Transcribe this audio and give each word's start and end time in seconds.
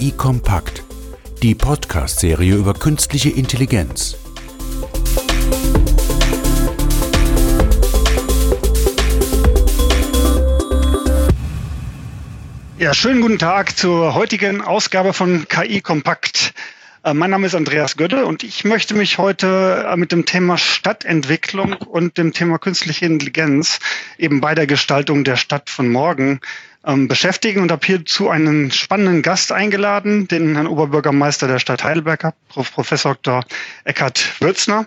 KI 0.00 0.12
Kompakt, 0.12 0.82
die 1.42 1.54
Podcast-Serie 1.54 2.54
über 2.54 2.72
künstliche 2.72 3.28
Intelligenz. 3.28 4.16
Ja, 12.78 12.94
schönen 12.94 13.20
guten 13.20 13.38
Tag 13.38 13.76
zur 13.76 14.14
heutigen 14.14 14.62
Ausgabe 14.62 15.12
von 15.12 15.46
KI 15.46 15.82
Kompakt. 15.82 16.54
Äh, 17.02 17.14
mein 17.14 17.30
Name 17.30 17.46
ist 17.46 17.54
Andreas 17.54 17.96
Gödde 17.96 18.26
und 18.26 18.42
ich 18.42 18.64
möchte 18.64 18.94
mich 18.94 19.16
heute 19.16 19.86
äh, 19.88 19.96
mit 19.96 20.12
dem 20.12 20.26
Thema 20.26 20.58
Stadtentwicklung 20.58 21.72
und 21.72 22.18
dem 22.18 22.32
Thema 22.34 22.58
künstliche 22.58 23.06
Intelligenz 23.06 23.80
eben 24.18 24.40
bei 24.42 24.54
der 24.54 24.66
Gestaltung 24.66 25.24
der 25.24 25.36
Stadt 25.36 25.70
von 25.70 25.88
morgen 25.88 26.40
ähm, 26.84 27.08
beschäftigen 27.08 27.62
und 27.62 27.72
habe 27.72 27.86
hierzu 27.86 28.28
einen 28.28 28.70
spannenden 28.70 29.22
Gast 29.22 29.50
eingeladen, 29.50 30.28
den 30.28 30.54
Herrn 30.54 30.66
Oberbürgermeister 30.66 31.48
der 31.48 31.58
Stadt 31.58 31.84
Heidelberg, 31.84 32.34
Prof. 32.48 32.70
Professor 32.72 33.14
Dr. 33.14 33.44
Eckhard 33.84 34.40
Würzner. 34.40 34.86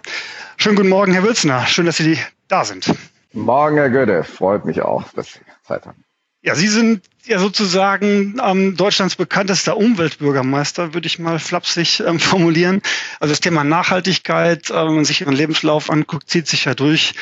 Schönen 0.57 0.76
guten 0.76 0.90
Morgen, 0.90 1.13
Herr 1.13 1.23
Würzner. 1.23 1.66
Schön, 1.66 1.88
dass 1.88 1.98
Sie 1.98 2.20
da 2.48 2.63
sind. 2.63 2.93
Morgen, 3.32 3.77
Herr 3.77 3.90
Gödde. 3.90 4.23
Freut 4.23 4.66
mich 4.66 4.84
auch, 4.84 5.04
dass 5.13 5.34
Sie 5.34 5.40
Zeit 5.63 5.88
haben. 5.88 6.02
Ja, 6.45 6.55
Sie 6.55 6.67
sind 6.67 7.03
ja 7.25 7.39
sozusagen 7.39 8.35
ähm, 8.43 8.75
Deutschlands 8.75 9.15
bekanntester 9.15 9.77
Umweltbürgermeister, 9.77 10.93
würde 10.93 11.07
ich 11.07 11.17
mal 11.17 11.39
flapsig 11.39 12.03
ähm, 12.05 12.20
formulieren. 12.20 12.81
Also 13.21 13.31
das 13.31 13.39
Thema 13.39 13.63
Nachhaltigkeit, 13.63 14.70
äh, 14.70 14.73
wenn 14.73 14.95
man 14.95 15.05
sich 15.05 15.21
Ihren 15.21 15.34
Lebenslauf 15.34 15.90
anguckt, 15.90 16.29
zieht 16.29 16.48
sich 16.48 16.65
ja 16.65 16.76
durch 16.76 17.13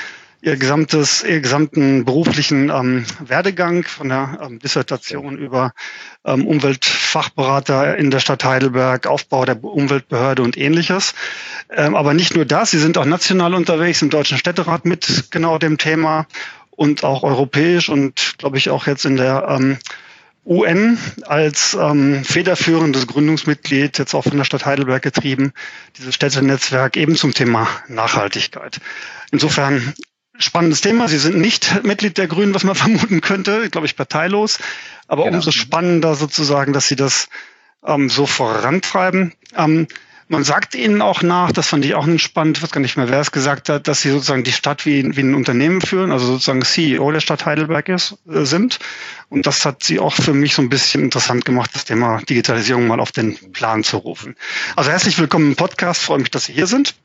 Ihr 0.41 0.57
gesamtes, 0.57 1.23
Ihr 1.23 1.39
gesamten 1.39 2.03
beruflichen 2.03 2.71
ähm, 2.71 3.05
Werdegang 3.19 3.83
von 3.83 4.09
der 4.09 4.39
ähm, 4.41 4.57
Dissertation 4.57 5.37
über 5.37 5.71
ähm, 6.25 6.47
Umweltfachberater 6.47 7.95
in 7.95 8.09
der 8.09 8.21
Stadt 8.21 8.43
Heidelberg, 8.43 9.05
Aufbau 9.05 9.45
der 9.45 9.63
Umweltbehörde 9.63 10.41
und 10.41 10.57
ähnliches. 10.57 11.13
Ähm, 11.69 11.93
aber 11.93 12.15
nicht 12.15 12.33
nur 12.35 12.45
das, 12.45 12.71
Sie 12.71 12.79
sind 12.79 12.97
auch 12.97 13.05
national 13.05 13.53
unterwegs 13.53 14.01
im 14.01 14.09
Deutschen 14.09 14.39
Städterat 14.39 14.85
mit 14.85 15.27
genau 15.29 15.59
dem 15.59 15.77
Thema 15.77 16.25
und 16.81 17.03
auch 17.03 17.21
europäisch 17.21 17.89
und 17.89 18.39
glaube 18.39 18.57
ich 18.57 18.71
auch 18.71 18.87
jetzt 18.87 19.05
in 19.05 19.15
der 19.15 19.45
ähm, 19.47 19.77
UN 20.43 20.97
als 21.27 21.77
ähm, 21.79 22.23
federführendes 22.25 23.05
Gründungsmitglied, 23.05 23.99
jetzt 23.99 24.15
auch 24.15 24.23
von 24.23 24.35
der 24.35 24.45
Stadt 24.45 24.65
Heidelberg 24.65 25.03
getrieben, 25.03 25.53
dieses 25.99 26.15
Städtenetzwerk 26.15 26.97
eben 26.97 27.15
zum 27.15 27.35
Thema 27.35 27.67
Nachhaltigkeit. 27.87 28.79
Insofern 29.31 29.93
spannendes 30.39 30.81
Thema. 30.81 31.07
Sie 31.07 31.19
sind 31.19 31.37
nicht 31.37 31.83
Mitglied 31.83 32.17
der 32.17 32.25
Grünen, 32.25 32.55
was 32.55 32.63
man 32.63 32.73
vermuten 32.83 33.21
könnte, 33.21 33.69
glaube 33.69 33.85
ich, 33.85 33.95
parteilos. 33.95 34.57
Aber 35.07 35.25
genau. 35.25 35.35
umso 35.37 35.51
spannender 35.51 36.15
sozusagen, 36.15 36.73
dass 36.73 36.87
Sie 36.87 36.95
das 36.95 37.29
ähm, 37.85 38.09
so 38.09 38.25
vorantreiben. 38.25 39.33
Ähm, 39.55 39.85
man 40.31 40.45
sagt 40.45 40.75
ihnen 40.75 41.01
auch 41.01 41.23
nach, 41.23 41.51
das 41.51 41.67
fand 41.67 41.83
ich 41.83 41.93
auch 41.93 42.07
spannend, 42.17 42.57
ich 42.57 42.63
weiß 42.63 42.71
gar 42.71 42.79
nicht 42.79 42.95
mehr, 42.95 43.09
wer 43.09 43.19
es 43.19 43.33
gesagt 43.33 43.67
hat, 43.67 43.89
dass 43.89 44.01
sie 44.01 44.11
sozusagen 44.11 44.45
die 44.45 44.53
Stadt 44.53 44.85
wie, 44.85 45.15
wie 45.17 45.21
ein 45.21 45.35
Unternehmen 45.35 45.81
führen, 45.81 46.09
also 46.11 46.25
sozusagen 46.25 46.61
CEO 46.61 47.11
der 47.11 47.19
Stadt 47.19 47.45
Heidelberg 47.45 47.89
ist, 47.89 48.17
äh, 48.29 48.45
sind. 48.45 48.79
Und 49.27 49.45
das 49.45 49.65
hat 49.65 49.83
sie 49.83 49.99
auch 49.99 50.13
für 50.13 50.33
mich 50.33 50.55
so 50.55 50.61
ein 50.61 50.69
bisschen 50.69 51.03
interessant 51.03 51.43
gemacht, 51.43 51.71
das 51.73 51.83
Thema 51.83 52.21
Digitalisierung 52.29 52.87
mal 52.87 53.01
auf 53.01 53.11
den 53.11 53.51
Plan 53.51 53.83
zu 53.83 53.97
rufen. 53.97 54.37
Also 54.77 54.89
herzlich 54.89 55.19
willkommen 55.19 55.49
im 55.49 55.55
Podcast, 55.57 56.01
freue 56.01 56.19
mich, 56.19 56.31
dass 56.31 56.45
Sie 56.45 56.53
hier 56.53 56.67
sind. 56.67 56.95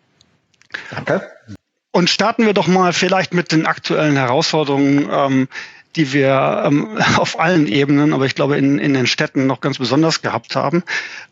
Danke. 0.90 1.28
Und 1.90 2.08
starten 2.08 2.46
wir 2.46 2.54
doch 2.54 2.68
mal 2.68 2.92
vielleicht 2.92 3.34
mit 3.34 3.50
den 3.50 3.66
aktuellen 3.66 4.14
Herausforderungen, 4.14 5.08
ähm, 5.10 5.48
die 5.96 6.12
wir 6.12 6.62
ähm, 6.64 6.96
auf 7.16 7.40
allen 7.40 7.66
Ebenen, 7.66 8.12
aber 8.12 8.26
ich 8.26 8.36
glaube 8.36 8.56
in, 8.56 8.78
in 8.78 8.94
den 8.94 9.08
Städten 9.08 9.48
noch 9.48 9.60
ganz 9.60 9.78
besonders 9.78 10.22
gehabt 10.22 10.54
haben. 10.54 10.84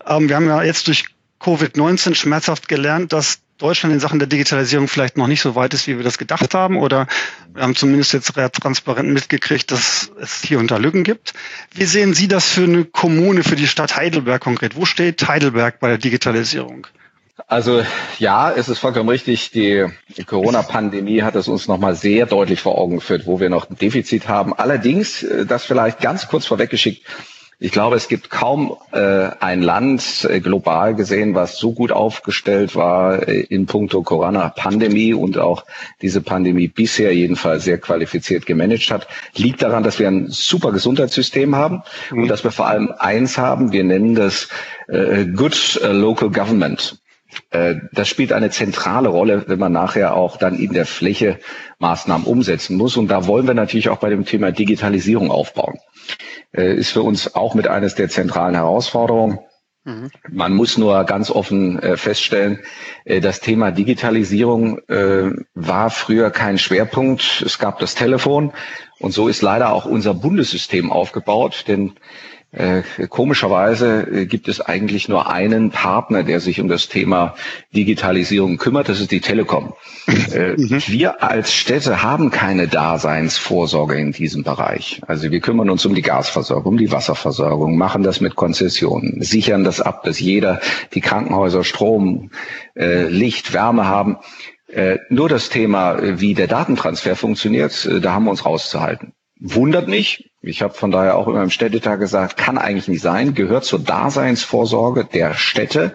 Ähm, 0.04 0.28
wir 0.28 0.34
haben 0.34 0.48
ja 0.48 0.60
jetzt 0.64 0.88
durch 0.88 1.04
Covid-19 1.40 2.14
schmerzhaft 2.14 2.68
gelernt, 2.68 3.12
dass 3.12 3.40
Deutschland 3.58 3.94
in 3.94 4.00
Sachen 4.00 4.18
der 4.18 4.26
Digitalisierung 4.26 4.88
vielleicht 4.88 5.16
noch 5.16 5.28
nicht 5.28 5.40
so 5.40 5.54
weit 5.54 5.74
ist, 5.74 5.86
wie 5.86 5.96
wir 5.96 6.04
das 6.04 6.18
gedacht 6.18 6.54
haben. 6.54 6.76
Oder 6.76 7.06
wir 7.52 7.62
haben 7.62 7.76
zumindest 7.76 8.12
jetzt 8.12 8.34
sehr 8.34 8.50
transparent 8.50 9.10
mitgekriegt, 9.10 9.70
dass 9.70 10.10
es 10.20 10.42
hier 10.42 10.58
unter 10.58 10.78
Lücken 10.78 11.04
gibt. 11.04 11.34
Wie 11.72 11.84
sehen 11.84 12.14
Sie 12.14 12.26
das 12.26 12.48
für 12.48 12.64
eine 12.64 12.84
Kommune, 12.84 13.44
für 13.44 13.56
die 13.56 13.68
Stadt 13.68 13.96
Heidelberg 13.96 14.42
konkret? 14.42 14.76
Wo 14.76 14.84
steht 14.84 15.28
Heidelberg 15.28 15.78
bei 15.78 15.88
der 15.88 15.98
Digitalisierung? 15.98 16.88
Also 17.46 17.84
ja, 18.18 18.52
es 18.52 18.68
ist 18.68 18.78
vollkommen 18.78 19.08
richtig. 19.08 19.50
Die 19.50 19.88
Corona-Pandemie 20.24 21.22
hat 21.22 21.34
es 21.34 21.48
uns 21.48 21.68
nochmal 21.68 21.94
sehr 21.94 22.26
deutlich 22.26 22.60
vor 22.60 22.78
Augen 22.78 22.96
geführt, 22.96 23.26
wo 23.26 23.40
wir 23.40 23.50
noch 23.50 23.68
ein 23.68 23.76
Defizit 23.76 24.28
haben. 24.28 24.54
Allerdings, 24.54 25.22
äh, 25.22 25.44
das 25.44 25.64
vielleicht 25.64 26.00
ganz 26.00 26.28
kurz 26.28 26.46
vorweggeschickt, 26.46 27.02
ich 27.64 27.72
glaube, 27.72 27.96
es 27.96 28.08
gibt 28.08 28.28
kaum 28.28 28.76
äh, 28.92 29.30
ein 29.40 29.62
Land 29.62 30.28
äh, 30.28 30.40
global 30.40 30.94
gesehen, 30.94 31.34
was 31.34 31.56
so 31.56 31.72
gut 31.72 31.92
aufgestellt 31.92 32.76
war 32.76 33.26
äh, 33.26 33.40
in 33.40 33.64
puncto 33.64 34.02
Corona-Pandemie 34.02 35.14
und 35.14 35.38
auch 35.38 35.64
diese 36.02 36.20
Pandemie 36.20 36.68
bisher 36.68 37.14
jedenfalls 37.14 37.64
sehr 37.64 37.78
qualifiziert 37.78 38.44
gemanagt 38.44 38.90
hat. 38.90 39.08
Liegt 39.34 39.62
daran, 39.62 39.82
dass 39.82 39.98
wir 39.98 40.08
ein 40.08 40.28
super 40.28 40.72
Gesundheitssystem 40.72 41.56
haben 41.56 41.82
mhm. 42.10 42.24
und 42.24 42.28
dass 42.28 42.44
wir 42.44 42.50
vor 42.50 42.66
allem 42.66 42.92
eins 42.98 43.38
haben, 43.38 43.72
wir 43.72 43.82
nennen 43.82 44.14
das 44.14 44.50
äh, 44.88 45.24
Good 45.24 45.80
Local 45.90 46.28
Government. 46.28 46.98
Äh, 47.50 47.76
das 47.92 48.08
spielt 48.08 48.34
eine 48.34 48.50
zentrale 48.50 49.08
Rolle, 49.08 49.44
wenn 49.46 49.58
man 49.58 49.72
nachher 49.72 50.14
auch 50.14 50.36
dann 50.36 50.58
in 50.58 50.74
der 50.74 50.84
Fläche 50.84 51.38
Maßnahmen 51.78 52.26
umsetzen 52.26 52.76
muss. 52.76 52.98
Und 52.98 53.08
da 53.08 53.26
wollen 53.26 53.46
wir 53.46 53.54
natürlich 53.54 53.88
auch 53.88 53.98
bei 53.98 54.10
dem 54.10 54.26
Thema 54.26 54.52
Digitalisierung 54.52 55.30
aufbauen. 55.30 55.78
Äh, 56.54 56.74
ist 56.74 56.90
für 56.92 57.02
uns 57.02 57.34
auch 57.34 57.54
mit 57.54 57.68
eines 57.68 57.94
der 57.94 58.08
zentralen 58.08 58.54
Herausforderungen. 58.54 59.40
Mhm. 59.84 60.10
Man 60.30 60.54
muss 60.54 60.78
nur 60.78 61.04
ganz 61.04 61.30
offen 61.30 61.78
äh, 61.82 61.96
feststellen, 61.96 62.60
das 63.04 63.40
Thema 63.40 63.70
Digitalisierung 63.70 64.80
war 64.88 65.90
früher 65.90 66.30
kein 66.30 66.56
Schwerpunkt. 66.56 67.42
Es 67.44 67.58
gab 67.58 67.78
das 67.80 67.94
Telefon 67.94 68.52
und 68.98 69.12
so 69.12 69.28
ist 69.28 69.42
leider 69.42 69.74
auch 69.74 69.84
unser 69.84 70.14
Bundessystem 70.14 70.90
aufgebaut, 70.90 71.64
denn 71.68 71.96
äh, 72.54 72.82
komischerweise 73.08 74.02
äh, 74.02 74.26
gibt 74.26 74.46
es 74.46 74.60
eigentlich 74.60 75.08
nur 75.08 75.28
einen 75.28 75.70
Partner, 75.70 76.22
der 76.22 76.38
sich 76.38 76.60
um 76.60 76.68
das 76.68 76.88
Thema 76.88 77.34
Digitalisierung 77.74 78.58
kümmert, 78.58 78.88
das 78.88 79.00
ist 79.00 79.10
die 79.10 79.20
Telekom. 79.20 79.74
Äh, 80.06 80.52
mhm. 80.56 80.82
Wir 80.86 81.22
als 81.22 81.52
Städte 81.52 82.02
haben 82.02 82.30
keine 82.30 82.68
Daseinsvorsorge 82.68 83.96
in 83.96 84.12
diesem 84.12 84.44
Bereich. 84.44 85.00
Also 85.06 85.32
wir 85.32 85.40
kümmern 85.40 85.68
uns 85.68 85.84
um 85.84 85.96
die 85.96 86.02
Gasversorgung, 86.02 86.74
um 86.74 86.78
die 86.78 86.92
Wasserversorgung, 86.92 87.76
machen 87.76 88.04
das 88.04 88.20
mit 88.20 88.36
Konzessionen, 88.36 89.20
sichern 89.20 89.64
das 89.64 89.80
ab, 89.80 90.04
dass 90.04 90.20
jeder 90.20 90.60
die 90.94 91.00
Krankenhäuser 91.00 91.64
Strom, 91.64 92.30
äh, 92.76 93.08
Licht, 93.08 93.52
Wärme 93.52 93.86
haben. 93.86 94.18
Nur 95.08 95.28
das 95.28 95.50
Thema, 95.50 96.18
wie 96.18 96.34
der 96.34 96.48
Datentransfer 96.48 97.14
funktioniert, 97.14 97.88
da 98.00 98.12
haben 98.12 98.24
wir 98.24 98.30
uns 98.30 98.44
rauszuhalten. 98.44 99.12
Wundert 99.40 99.88
mich, 99.88 100.30
ich 100.42 100.62
habe 100.62 100.74
von 100.74 100.90
daher 100.90 101.16
auch 101.16 101.26
immer 101.26 101.42
im 101.42 101.50
Städtetag 101.50 101.98
gesagt, 101.98 102.36
kann 102.36 102.56
eigentlich 102.56 102.88
nicht 102.88 103.02
sein, 103.02 103.34
gehört 103.34 103.64
zur 103.64 103.80
Daseinsvorsorge 103.80 105.04
der 105.04 105.34
Städte, 105.34 105.94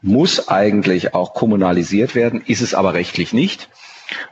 muss 0.00 0.48
eigentlich 0.48 1.14
auch 1.14 1.34
kommunalisiert 1.34 2.14
werden, 2.14 2.42
ist 2.46 2.60
es 2.60 2.74
aber 2.74 2.94
rechtlich 2.94 3.32
nicht. 3.32 3.68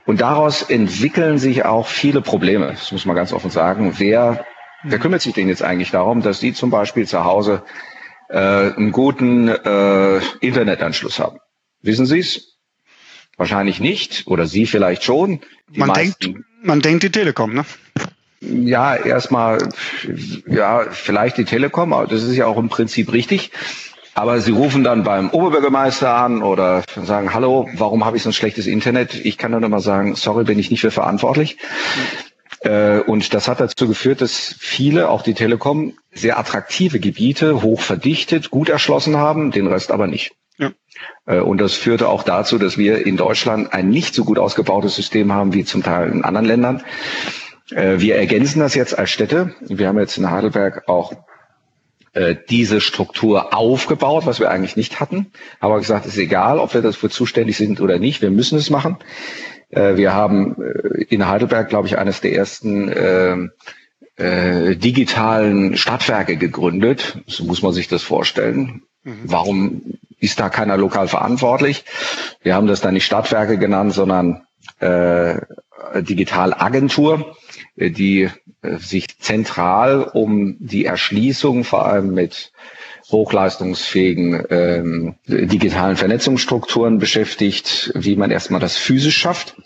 Und 0.05 0.21
daraus 0.21 0.63
entwickeln 0.63 1.39
sich 1.39 1.65
auch 1.65 1.87
viele 1.87 2.21
Probleme. 2.21 2.69
Das 2.69 2.93
muss 2.93 3.05
man 3.05 3.17
ganz 3.17 3.33
offen 3.33 3.51
sagen. 3.51 3.95
Wer, 3.99 4.45
wer 4.83 4.99
kümmert 4.99 5.23
sich 5.23 5.35
denn 5.35 5.49
jetzt 5.49 5.63
eigentlich 5.63 5.91
darum, 5.91 6.23
dass 6.23 6.41
die 6.41 6.53
zum 6.53 6.71
Beispiel 6.71 7.07
zu 7.07 7.25
Hause 7.25 7.63
äh, 8.29 8.39
einen 8.39 8.93
guten 8.93 9.49
äh, 9.49 10.21
Internetanschluss 10.41 11.19
haben? 11.19 11.39
Wissen 11.83 12.07
Sie 12.07 12.19
es? 12.19 12.59
Wahrscheinlich 13.37 13.81
nicht 13.81 14.27
oder 14.27 14.47
Sie 14.47 14.67
vielleicht 14.67 15.03
schon. 15.03 15.41
Die 15.69 15.81
man 15.81 15.95
denkt, 15.95 16.29
man 16.63 16.81
denkt 16.81 17.05
die 17.05 17.11
Telekom, 17.11 17.55
ne? 17.55 17.65
Ja, 18.41 18.97
erstmal, 18.97 19.59
ja, 20.47 20.87
vielleicht 20.91 21.37
die 21.37 21.45
Telekom, 21.45 21.95
das 22.09 22.23
ist 22.23 22.37
ja 22.37 22.47
auch 22.47 22.57
im 22.57 22.69
Prinzip 22.69 23.13
richtig. 23.13 23.51
Aber 24.15 24.41
sie 24.41 24.51
rufen 24.51 24.83
dann 24.83 25.05
beim 25.05 25.31
Oberbürgermeister 25.31 26.13
an 26.13 26.43
oder 26.43 26.83
sagen, 27.05 27.33
hallo, 27.33 27.69
warum 27.75 28.05
habe 28.05 28.17
ich 28.17 28.23
so 28.23 28.31
ein 28.31 28.35
schlechtes 28.35 28.67
Internet? 28.67 29.15
Ich 29.15 29.39
kann 29.39 29.53
dann 29.53 29.63
immer 29.63 29.81
sagen, 29.81 30.17
sorry, 30.17 30.45
bin 30.45 30.59
ich 30.59 30.71
nicht 30.71 30.81
für 30.81 30.91
verantwortlich. 30.91 31.59
Mhm. 31.97 32.31
Und 33.07 33.33
das 33.33 33.49
hat 33.49 33.61
dazu 33.61 33.89
geführt, 33.89 34.21
dass 34.21 34.55
viele, 34.59 35.09
auch 35.09 35.23
die 35.23 35.33
Telekom, 35.33 35.95
sehr 36.13 36.39
attraktive 36.39 37.01
Gebiete, 37.01 37.63
hoch 37.63 37.81
verdichtet, 37.81 38.51
gut 38.51 38.69
erschlossen 38.69 39.17
haben, 39.17 39.51
den 39.51 39.67
Rest 39.67 39.91
aber 39.91 40.07
nicht. 40.07 40.33
Ja. 40.59 40.73
Äh, 41.25 41.41
und 41.41 41.59
das 41.59 41.73
führte 41.73 42.09
auch 42.09 42.23
dazu, 42.23 42.59
dass 42.59 42.77
wir 42.77 43.07
in 43.07 43.17
Deutschland 43.17 43.73
ein 43.73 43.89
nicht 43.89 44.15
so 44.15 44.25
gut 44.25 44.39
ausgebautes 44.39 44.95
System 44.95 45.33
haben 45.33 45.55
wie 45.55 45.65
zum 45.65 45.83
Teil 45.83 46.11
in 46.11 46.23
anderen 46.23 46.47
Ländern. 46.47 46.85
Äh, 47.73 48.01
wir 48.01 48.17
ergänzen 48.17 48.61
das 48.61 48.75
jetzt 48.75 48.99
als 48.99 49.11
Städte. 49.11 49.55
Wir 49.61 49.89
haben 49.89 49.99
jetzt 49.99 50.19
in 50.19 50.31
Heidelberg 50.31 50.89
auch 50.89 51.13
äh, 52.13 52.37
diese 52.49 52.81
Struktur 52.81 53.55
aufgebaut, 53.55 54.27
was 54.27 54.41
wir 54.41 54.51
eigentlich 54.51 54.77
nicht 54.77 55.01
hatten. 55.01 55.33
Aber 55.61 55.79
gesagt, 55.79 56.07
es 56.07 56.13
ist 56.13 56.19
egal, 56.19 56.59
ob 56.59 56.75
wir 56.75 56.83
dafür 56.83 57.11
zuständig 57.11 57.57
sind 57.57 57.81
oder 57.81 57.99
nicht. 57.99 58.23
Wir 58.23 58.31
müssen 58.31 58.59
es 58.59 58.71
machen. 58.71 58.97
Äh, 59.71 59.97
wir 59.97 60.13
haben 60.13 60.57
in 61.09 61.29
Heidelberg, 61.29 61.69
glaube 61.69 61.87
ich, 61.87 61.99
eines 61.99 62.21
der 62.21 62.35
ersten 62.35 63.51
äh, 64.17 64.77
digitalen 64.77 65.77
Stadtwerke 65.77 66.37
gegründet. 66.37 67.19
So 67.27 67.45
muss 67.45 67.63
man 67.63 67.73
sich 67.73 67.89
das 67.89 68.03
vorstellen. 68.03 68.83
Mhm. 69.05 69.19
Warum 69.25 69.83
ist 70.19 70.41
da 70.41 70.49
keiner 70.51 70.77
lokal 70.77 71.09
verantwortlich? 71.09 71.85
Wir 72.43 72.55
haben 72.55 72.67
das 72.67 72.81
dann 72.81 72.95
nicht 72.95 73.07
Stadtwerke 73.07 73.57
genannt, 73.57 73.95
sondern 73.95 74.43
äh, 74.79 75.41
Digitalagentur, 76.03 77.37
äh, 77.77 77.91
die 77.91 78.29
äh, 78.63 78.77
sich 78.79 79.19
zentral 79.19 80.03
um 80.03 80.57
die 80.59 80.85
Erschließung 80.85 81.65
vor 81.65 81.87
allem 81.87 82.13
mit 82.15 82.53
hochleistungsfähigen 83.11 84.45
ähm, 84.51 85.15
digitalen 85.27 85.97
Vernetzungsstrukturen 85.97 86.99
beschäftigt, 86.99 87.93
wie 87.95 88.15
man 88.17 88.31
erstmal 88.31 88.61
das 88.61 88.77
physisch 88.77 89.17
schafft. 89.19 89.57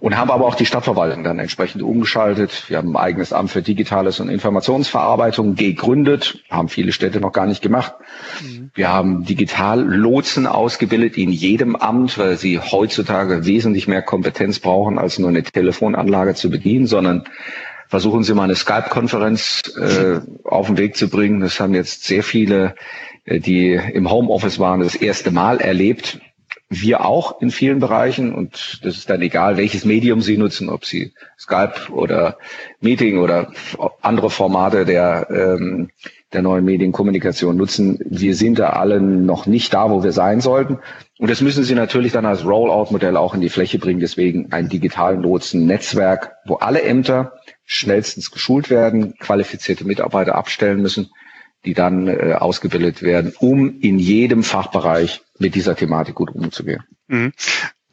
Und 0.00 0.16
haben 0.16 0.30
aber 0.30 0.46
auch 0.46 0.54
die 0.54 0.66
Stadtverwaltung 0.66 1.24
dann 1.24 1.38
entsprechend 1.38 1.82
umgeschaltet. 1.82 2.64
Wir 2.68 2.78
haben 2.78 2.96
ein 2.96 3.02
eigenes 3.02 3.32
Amt 3.32 3.50
für 3.50 3.62
Digitales 3.62 4.20
und 4.20 4.28
Informationsverarbeitung 4.28 5.54
gegründet, 5.54 6.42
haben 6.50 6.68
viele 6.68 6.92
Städte 6.92 7.20
noch 7.20 7.32
gar 7.32 7.46
nicht 7.46 7.62
gemacht. 7.62 7.94
Mhm. 8.42 8.70
Wir 8.74 8.92
haben 8.92 9.24
Digitallotsen 9.24 10.46
ausgebildet 10.46 11.16
in 11.16 11.30
jedem 11.30 11.76
Amt, 11.76 12.18
weil 12.18 12.36
sie 12.36 12.58
heutzutage 12.58 13.46
wesentlich 13.46 13.88
mehr 13.88 14.02
Kompetenz 14.02 14.58
brauchen, 14.58 14.98
als 14.98 15.18
nur 15.18 15.28
eine 15.28 15.42
Telefonanlage 15.42 16.34
zu 16.34 16.50
bedienen, 16.50 16.86
sondern 16.86 17.24
versuchen 17.90 18.22
Sie 18.22 18.34
mal 18.34 18.44
eine 18.44 18.54
Skype-Konferenz 18.54 19.62
äh, 19.76 20.20
auf 20.44 20.68
den 20.68 20.78
Weg 20.78 20.96
zu 20.96 21.08
bringen. 21.08 21.40
Das 21.40 21.58
haben 21.58 21.74
jetzt 21.74 22.04
sehr 22.04 22.22
viele, 22.22 22.76
äh, 23.24 23.40
die 23.40 23.72
im 23.72 24.10
Homeoffice 24.10 24.60
waren, 24.60 24.80
das 24.80 24.94
erste 24.94 25.32
Mal 25.32 25.60
erlebt. 25.60 26.20
Wir 26.72 27.04
auch 27.04 27.40
in 27.40 27.50
vielen 27.50 27.80
Bereichen 27.80 28.32
und 28.32 28.78
das 28.84 28.96
ist 28.96 29.10
dann 29.10 29.20
egal, 29.22 29.56
welches 29.56 29.84
Medium 29.84 30.20
Sie 30.20 30.36
nutzen, 30.36 30.68
ob 30.68 30.84
Sie 30.84 31.12
Skype 31.36 31.90
oder 31.90 32.38
Meeting 32.80 33.18
oder 33.18 33.52
andere 34.02 34.30
Formate 34.30 34.84
der, 34.84 35.26
ähm, 35.30 35.90
der 36.32 36.42
neuen 36.42 36.64
Medienkommunikation 36.64 37.56
nutzen. 37.56 37.98
Wir 38.04 38.36
sind 38.36 38.60
da 38.60 38.70
alle 38.70 39.00
noch 39.00 39.46
nicht 39.46 39.74
da, 39.74 39.90
wo 39.90 40.04
wir 40.04 40.12
sein 40.12 40.40
sollten. 40.40 40.78
Und 41.18 41.28
das 41.28 41.40
müssen 41.40 41.64
Sie 41.64 41.74
natürlich 41.74 42.12
dann 42.12 42.24
als 42.24 42.44
Rollout-Modell 42.44 43.16
auch 43.16 43.34
in 43.34 43.40
die 43.40 43.48
Fläche 43.48 43.80
bringen. 43.80 43.98
Deswegen 43.98 44.52
ein 44.52 44.68
digitalen 44.68 45.22
Lotsen-Netzwerk, 45.22 46.36
wo 46.46 46.54
alle 46.54 46.82
Ämter 46.82 47.32
schnellstens 47.64 48.30
geschult 48.30 48.70
werden, 48.70 49.14
qualifizierte 49.18 49.84
Mitarbeiter 49.84 50.36
abstellen 50.36 50.80
müssen, 50.80 51.10
die 51.64 51.74
dann 51.74 52.08
äh, 52.08 52.34
ausgebildet 52.38 53.02
werden, 53.02 53.32
um 53.38 53.80
in 53.80 53.98
jedem 53.98 54.42
Fachbereich 54.42 55.22
mit 55.38 55.54
dieser 55.54 55.76
Thematik 55.76 56.14
gut 56.14 56.30
umzugehen. 56.30 56.84
Mhm. 57.08 57.32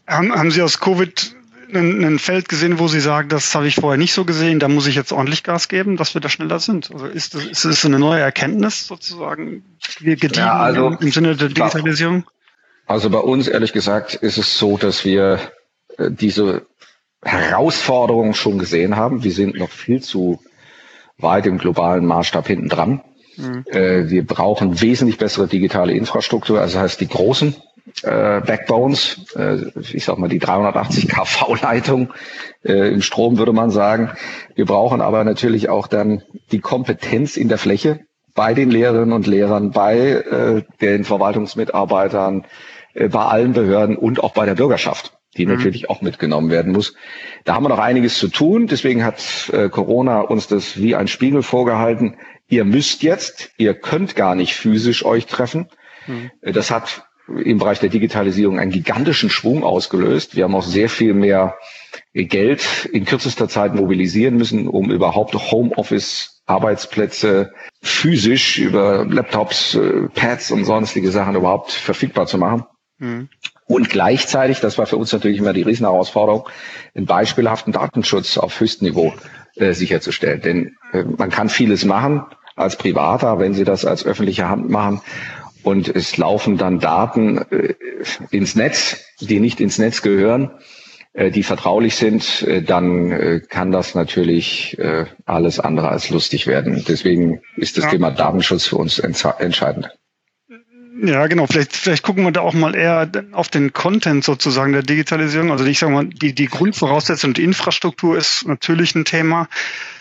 Haben, 0.08 0.34
haben 0.34 0.52
Sie 0.52 0.62
aus 0.62 0.80
Covid 0.80 1.36
ein, 1.74 2.04
ein 2.04 2.20
Feld 2.20 2.48
gesehen, 2.48 2.80
wo 2.80 2.88
Sie 2.88 3.02
sagen, 3.02 3.30
das 3.30 3.54
habe 3.54 3.68
ich 3.68 3.76
vorher 3.76 3.98
nicht 3.98 4.14
so 4.14 4.24
gesehen, 4.24 4.60
da 4.60 4.70
muss 4.70 4.88
ich 4.88 4.96
jetzt 4.96 5.12
ordentlich 5.12 5.44
Gas 5.44 5.68
geben, 5.68 5.98
dass 5.98 6.14
wir 6.14 6.22
da 6.22 6.30
schneller 6.30 6.60
sind? 6.60 6.92
Also 6.94 7.08
ist 7.08 7.36
das, 7.36 7.46
ist 7.46 7.66
das 7.66 7.86
eine 7.86 8.00
neue 8.00 8.22
Erkenntnis 8.22 8.88
sozusagen, 8.88 9.64
gediegen 10.00 10.34
ja, 10.36 10.54
also, 10.54 10.96
im 11.00 11.12
Sinne 11.12 11.36
der 11.36 11.50
Digitalisierung? 11.50 12.24
Also 12.86 13.10
bei 13.10 13.20
uns, 13.20 13.50
ehrlich 13.50 13.74
gesagt, 13.74 14.16
ist 14.16 14.38
es 14.38 14.58
so, 14.58 14.78
dass 14.78 15.04
wir 15.04 15.40
äh, 15.98 16.10
diese 16.10 16.66
Herausforderungen 17.22 18.34
schon 18.34 18.60
gesehen 18.60 18.96
haben. 18.96 19.24
Wir 19.24 19.32
sind 19.32 19.58
noch 19.58 19.72
viel 19.72 20.02
zu 20.02 20.42
weit 21.18 21.46
im 21.46 21.58
globalen 21.58 22.06
Maßstab 22.06 22.48
hinten 22.48 22.70
dran. 22.70 23.02
Mhm. 23.38 23.64
Äh, 23.68 24.10
wir 24.10 24.26
brauchen 24.26 24.82
wesentlich 24.82 25.18
bessere 25.18 25.48
digitale 25.48 25.94
Infrastruktur, 25.94 26.60
also 26.60 26.74
das 26.76 26.84
heißt 26.84 27.02
die 27.02 27.08
großen 27.08 27.56
äh, 28.04 28.42
Backbones, 28.42 29.36
äh, 29.36 29.58
ich 29.94 30.06
sag 30.06 30.18
mal 30.18 30.30
die 30.30 30.40
380 30.40 31.08
kV-Leitung 31.08 32.14
äh, 32.64 32.94
im 32.94 33.02
Strom 33.02 33.38
würde 33.38 33.54
man 33.54 33.70
sagen. 33.70 34.12
Wir 34.56 34.66
brauchen 34.66 35.02
aber 35.02 35.24
natürlich 35.24 35.70
auch 35.70 35.88
dann 35.88 36.24
die 36.52 36.60
Kompetenz 36.60 37.38
in 37.38 37.48
der 37.48 37.58
Fläche 37.58 38.02
bei 38.36 38.54
den 38.54 38.70
Lehrerinnen 38.70 39.14
und 39.14 39.26
Lehrern, 39.26 39.72
bei 39.72 39.98
äh, 39.98 40.64
den 40.82 41.04
Verwaltungsmitarbeitern, 41.04 42.46
äh, 42.94 43.08
bei 43.08 43.24
allen 43.24 43.54
Behörden 43.54 43.98
und 43.98 44.24
auch 44.24 44.34
bei 44.34 44.46
der 44.46 44.56
Bürgerschaft 44.56 45.14
die 45.36 45.46
mhm. 45.46 45.54
natürlich 45.54 45.90
auch 45.90 46.02
mitgenommen 46.02 46.50
werden 46.50 46.72
muss. 46.72 46.96
Da 47.46 47.54
haben 47.54 47.64
wir 47.64 47.70
noch 47.70 47.80
einiges 47.80 48.18
zu 48.18 48.28
tun. 48.28 48.68
Deswegen 48.68 49.04
hat 49.04 49.52
äh, 49.54 49.70
Corona 49.70 50.22
uns 50.22 50.48
das 50.48 50.78
wie 50.78 50.96
ein 50.96 51.08
Spiegel 51.08 51.44
vorgehalten. 51.44 52.16
Ihr 52.48 52.66
müsst 52.66 53.04
jetzt, 53.04 53.52
ihr 53.58 53.74
könnt 53.74 54.16
gar 54.16 54.36
nicht 54.36 54.56
physisch 54.56 55.04
euch 55.06 55.26
treffen. 55.26 55.68
Mhm. 56.08 56.32
Äh, 56.42 56.52
das 56.52 56.72
hat 56.72 57.04
im 57.28 57.58
Bereich 57.58 57.80
der 57.80 57.90
Digitalisierung 57.90 58.58
einen 58.58 58.72
gigantischen 58.72 59.30
Schwung 59.30 59.64
ausgelöst. 59.64 60.36
Wir 60.38 60.46
haben 60.46 60.56
auch 60.56 60.64
sehr 60.64 60.88
viel 60.88 61.14
mehr 61.14 61.58
Geld 62.14 62.90
in 62.92 63.04
kürzester 63.04 63.50
Zeit 63.50 63.76
mobilisieren 63.76 64.38
müssen, 64.38 64.68
um 64.68 64.92
überhaupt 64.92 65.36
Homeoffice 65.36 66.42
Arbeitsplätze 66.46 67.52
physisch 67.82 68.58
über 68.58 69.06
Laptops, 69.06 69.76
äh, 69.76 70.08
Pads 70.14 70.52
und 70.52 70.64
sonstige 70.64 71.12
Sachen 71.12 71.36
überhaupt 71.36 71.72
verfügbar 71.72 72.26
zu 72.26 72.38
machen. 72.38 72.64
Mhm. 73.00 73.28
Und 73.66 73.90
gleichzeitig, 73.90 74.62
das 74.62 74.78
war 74.78 74.86
für 74.86 74.96
uns 74.96 75.12
natürlich 75.12 75.40
immer 75.40 75.52
die 75.52 75.64
Riesenherausforderung, 75.64 76.48
einen 76.96 77.06
beispielhaften 77.06 77.74
Datenschutz 77.74 78.38
auf 78.38 78.58
höchstem 78.62 78.88
Niveau 78.88 79.14
äh, 79.56 79.74
sicherzustellen. 79.74 80.42
Denn 80.42 80.78
äh, 80.94 81.04
man 81.04 81.30
kann 81.30 81.50
vieles 81.50 81.84
machen 81.84 82.24
als 82.58 82.76
Privater, 82.76 83.40
wenn 83.40 83.54
Sie 83.54 83.64
das 83.64 83.86
als 83.86 84.06
öffentliche 84.06 84.50
Hand 84.50 84.70
machen. 84.70 85.02
Und 85.64 85.88
es 85.88 86.18
laufen 86.18 86.58
dann 86.58 86.80
Daten 86.80 87.38
äh, 87.52 87.76
ins 88.32 88.56
Netz, 88.56 89.06
die 89.20 89.40
nicht 89.40 89.60
ins 89.60 89.78
Netz 89.78 90.02
gehören, 90.02 90.52
äh, 91.14 91.32
die 91.32 91.44
vertraulich 91.44 91.96
sind, 91.96 92.44
äh, 92.44 92.62
dann 92.62 93.12
äh, 93.12 93.42
kann 93.48 93.72
das 93.72 93.96
natürlich 93.96 94.78
alles 95.26 95.60
andere 95.60 95.90
als 95.90 96.10
lustig 96.10 96.48
werden. 96.48 96.84
Deswegen 96.88 97.42
ist 97.56 97.78
das 97.78 97.86
ja. 97.86 97.92
Thema 97.92 98.12
Datenschutz 98.12 98.66
für 98.66 98.78
uns 98.78 99.00
entscheidend. 99.00 99.90
Ja, 101.04 101.28
genau. 101.28 101.46
Vielleicht, 101.46 101.76
vielleicht 101.76 102.04
gucken 102.04 102.24
wir 102.24 102.32
da 102.32 102.42
auch 102.42 102.54
mal 102.54 102.76
eher 102.76 103.10
auf 103.32 103.50
den 103.50 103.72
Content 103.74 104.24
sozusagen 104.24 104.74
der 104.74 104.82
Digitalisierung. 104.82 105.52
Also 105.52 105.66
ich 105.66 105.78
sage 105.78 105.94
mal, 105.94 106.06
die, 106.06 106.34
die 106.34 106.48
Grundvoraussetzung, 106.48 107.34
die 107.34 107.44
Infrastruktur 107.44 108.18
ist 108.18 108.48
natürlich 108.48 108.96
ein 108.96 109.06
Thema. 109.06 109.48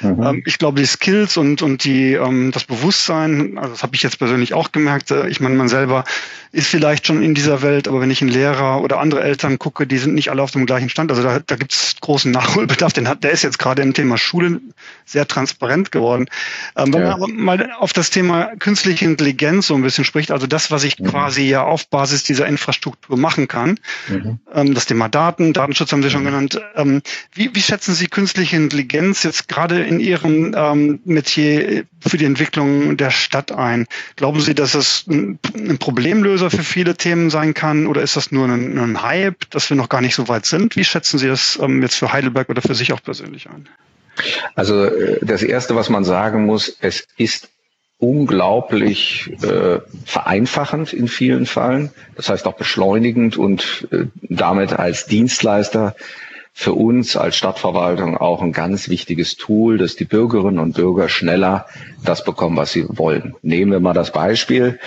Mhm. 0.01 0.23
Ähm, 0.23 0.43
ich 0.47 0.59
glaube, 0.59 0.81
die 0.81 0.87
Skills 0.87 1.37
und, 1.37 1.61
und 1.61 1.85
die, 1.85 2.15
ähm, 2.15 2.51
das 2.53 2.65
Bewusstsein, 2.65 3.59
also 3.59 3.73
das 3.73 3.83
habe 3.83 3.95
ich 3.95 4.03
jetzt 4.03 4.19
persönlich 4.19 4.55
auch 4.55 4.73
gemerkt. 4.73 5.11
Äh, 5.11 5.29
ich 5.29 5.41
meine, 5.41 5.55
man 5.57 5.69
selber 5.69 6.05
ist 6.53 6.69
vielleicht 6.69 7.07
schon 7.07 7.23
in 7.23 7.35
dieser 7.35 7.61
Welt, 7.61 7.88
aber 7.88 8.00
wenn 8.00 8.11
ich 8.11 8.23
einen 8.23 8.31
Lehrer 8.31 8.81
oder 8.81 8.99
andere 8.99 9.23
Eltern 9.23 9.59
gucke, 9.59 9.87
die 9.87 9.99
sind 9.99 10.15
nicht 10.15 10.31
alle 10.31 10.43
auf 10.43 10.53
dem 10.53 10.65
gleichen 10.65 10.88
Stand. 10.88 11.11
Also 11.11 11.23
da, 11.23 11.41
da 11.45 11.57
gibt 11.57 11.75
es 11.75 11.97
großen 12.00 12.31
Nachholbedarf. 12.31 12.95
Den 12.95 13.09
hat, 13.09 13.23
der 13.23 13.33
ist 13.33 13.43
jetzt 13.43 13.59
gerade 13.59 13.83
im 13.83 13.93
Thema 13.93 14.17
Schule 14.17 14.62
sehr 15.05 15.29
transparent 15.29 15.93
geworden. 15.93 16.26
Ähm, 16.75 16.95
wenn 16.95 17.03
ja. 17.03 17.09
man 17.09 17.23
aber 17.23 17.29
mal 17.29 17.73
auf 17.79 17.93
das 17.93 18.09
Thema 18.09 18.57
künstliche 18.59 19.05
Intelligenz 19.05 19.67
so 19.67 19.75
ein 19.75 19.83
bisschen 19.83 20.05
spricht, 20.05 20.31
also 20.31 20.47
das, 20.47 20.71
was 20.71 20.86
ich 20.87 20.99
mhm. 20.99 21.07
quasi 21.07 21.43
ja 21.43 21.62
auf 21.64 21.88
Basis 21.88 22.23
dieser 22.23 22.47
Infrastruktur 22.47 23.16
machen 23.16 23.49
kann, 23.49 23.78
mhm. 24.09 24.38
ähm, 24.52 24.75
das 24.75 24.87
Thema 24.87 25.09
Daten, 25.09 25.52
Datenschutz 25.52 25.93
haben 25.93 26.02
Sie 26.02 26.11
schon 26.11 26.23
mhm. 26.23 26.26
genannt. 26.26 26.61
Ähm, 26.75 27.02
wie, 27.35 27.55
wie 27.55 27.62
schätzen 27.62 27.95
Sie 27.95 28.07
künstliche 28.07 28.57
Intelligenz 28.57 29.23
jetzt 29.23 29.49
gerade 29.49 29.83
in 29.83 30.00
Ihrem 30.00 30.55
ähm, 30.57 31.00
Metier 31.05 31.85
für 32.00 32.16
die 32.16 32.25
Entwicklung 32.25 32.97
der 32.97 33.11
Stadt 33.11 33.52
ein? 33.52 33.87
Glauben 34.16 34.40
Sie, 34.40 34.55
dass 34.55 34.75
es 34.75 35.05
ein, 35.09 35.38
ein 35.55 35.78
Problemlöser 35.78 36.50
für 36.50 36.64
viele 36.64 36.97
Themen 36.97 37.31
sein 37.31 37.55
kann 37.55 37.87
oder 37.87 38.02
ist 38.02 38.16
das 38.16 38.33
nur 38.33 38.47
ein, 38.47 38.78
ein, 38.78 39.02
Hype, 39.02 39.50
dass 39.50 39.69
wir 39.69 39.76
noch 39.76 39.88
gar 39.88 40.00
nicht 40.00 40.14
so 40.14 40.28
weit 40.28 40.47
sind? 40.47 40.76
Wie 40.76 40.85
schätzen 40.85 41.19
Sie 41.19 41.28
das 41.28 41.59
jetzt 41.81 41.97
für 41.97 42.12
Heidelberg 42.12 42.49
oder 42.49 42.62
für 42.62 42.75
sich 42.75 42.93
auch 42.93 43.02
persönlich 43.02 43.49
ein? 43.49 43.69
Also 44.55 44.85
äh, 44.85 45.19
das 45.23 45.43
Erste, 45.43 45.76
was 45.76 45.88
man 45.88 46.05
sagen 46.05 46.47
muss, 46.47 46.76
es 46.81 47.07
ist 47.16 47.49
unglaublich 47.99 49.33
äh, 49.43 49.81
vereinfachend 50.05 50.93
in 50.93 51.09
vielen 51.09 51.47
Fällen, 51.47 51.91
das 52.15 52.29
heißt 52.29 52.47
auch 52.47 52.55
beschleunigend 52.55 53.37
und 53.38 53.88
äh, 53.91 54.07
damit 54.23 54.73
als 54.75 55.07
Dienstleister 55.07 55.95
für 56.53 56.73
uns 56.73 57.17
als 57.17 57.37
Stadtverwaltung 57.37 58.17
auch 58.17 58.43
ein 58.43 58.53
ganz 58.53 58.88
wichtiges 58.88 59.37
Tool, 59.37 59.76
dass 59.76 59.95
die 59.95 60.07
Bürgerinnen 60.07 60.59
und 60.59 60.75
Bürger 60.75 61.09
schneller 61.09 61.67
das 62.05 62.25
bekommen, 62.25 62.57
was 62.57 62.73
sie 62.73 62.87
wollen. 62.88 63.35
Nehmen 63.43 63.73
wir 63.73 63.81
mal 63.81 63.93
das 63.93 64.11
Beispiel 64.12 64.79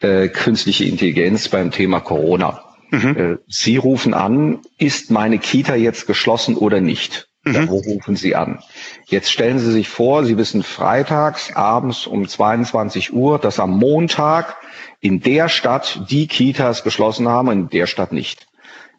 äh, 0.00 0.28
künstliche 0.28 0.84
Intelligenz 0.84 1.48
beim 1.48 1.70
Thema 1.70 2.00
Corona. 2.00 2.64
Mhm. 2.90 3.16
Äh, 3.16 3.36
sie 3.46 3.76
rufen 3.76 4.14
an, 4.14 4.60
ist 4.78 5.10
meine 5.10 5.38
Kita 5.38 5.74
jetzt 5.74 6.06
geschlossen 6.06 6.56
oder 6.56 6.80
nicht? 6.80 7.28
Mhm. 7.44 7.54
Ja, 7.54 7.68
wo 7.68 7.78
rufen 7.78 8.14
Sie 8.16 8.36
an? 8.36 8.60
Jetzt 9.06 9.32
stellen 9.32 9.58
Sie 9.58 9.72
sich 9.72 9.88
vor, 9.88 10.24
Sie 10.24 10.36
wissen 10.36 10.62
freitags 10.62 11.54
abends 11.54 12.06
um 12.06 12.28
22 12.28 13.12
Uhr, 13.12 13.38
dass 13.38 13.58
am 13.58 13.76
Montag 13.76 14.56
in 15.00 15.20
der 15.20 15.48
Stadt 15.48 16.02
die 16.08 16.28
Kitas 16.28 16.84
geschlossen 16.84 17.28
haben, 17.28 17.50
in 17.50 17.68
der 17.68 17.86
Stadt 17.86 18.12
nicht. 18.12 18.46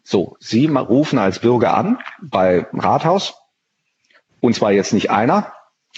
So, 0.02 0.36
Sie 0.40 0.66
rufen 0.66 1.18
als 1.18 1.38
Bürger 1.38 1.74
an 1.74 1.98
bei 2.20 2.66
Rathaus 2.74 3.34
und 4.40 4.54
zwar 4.54 4.72
jetzt 4.72 4.92
nicht 4.92 5.10
einer, 5.10 5.54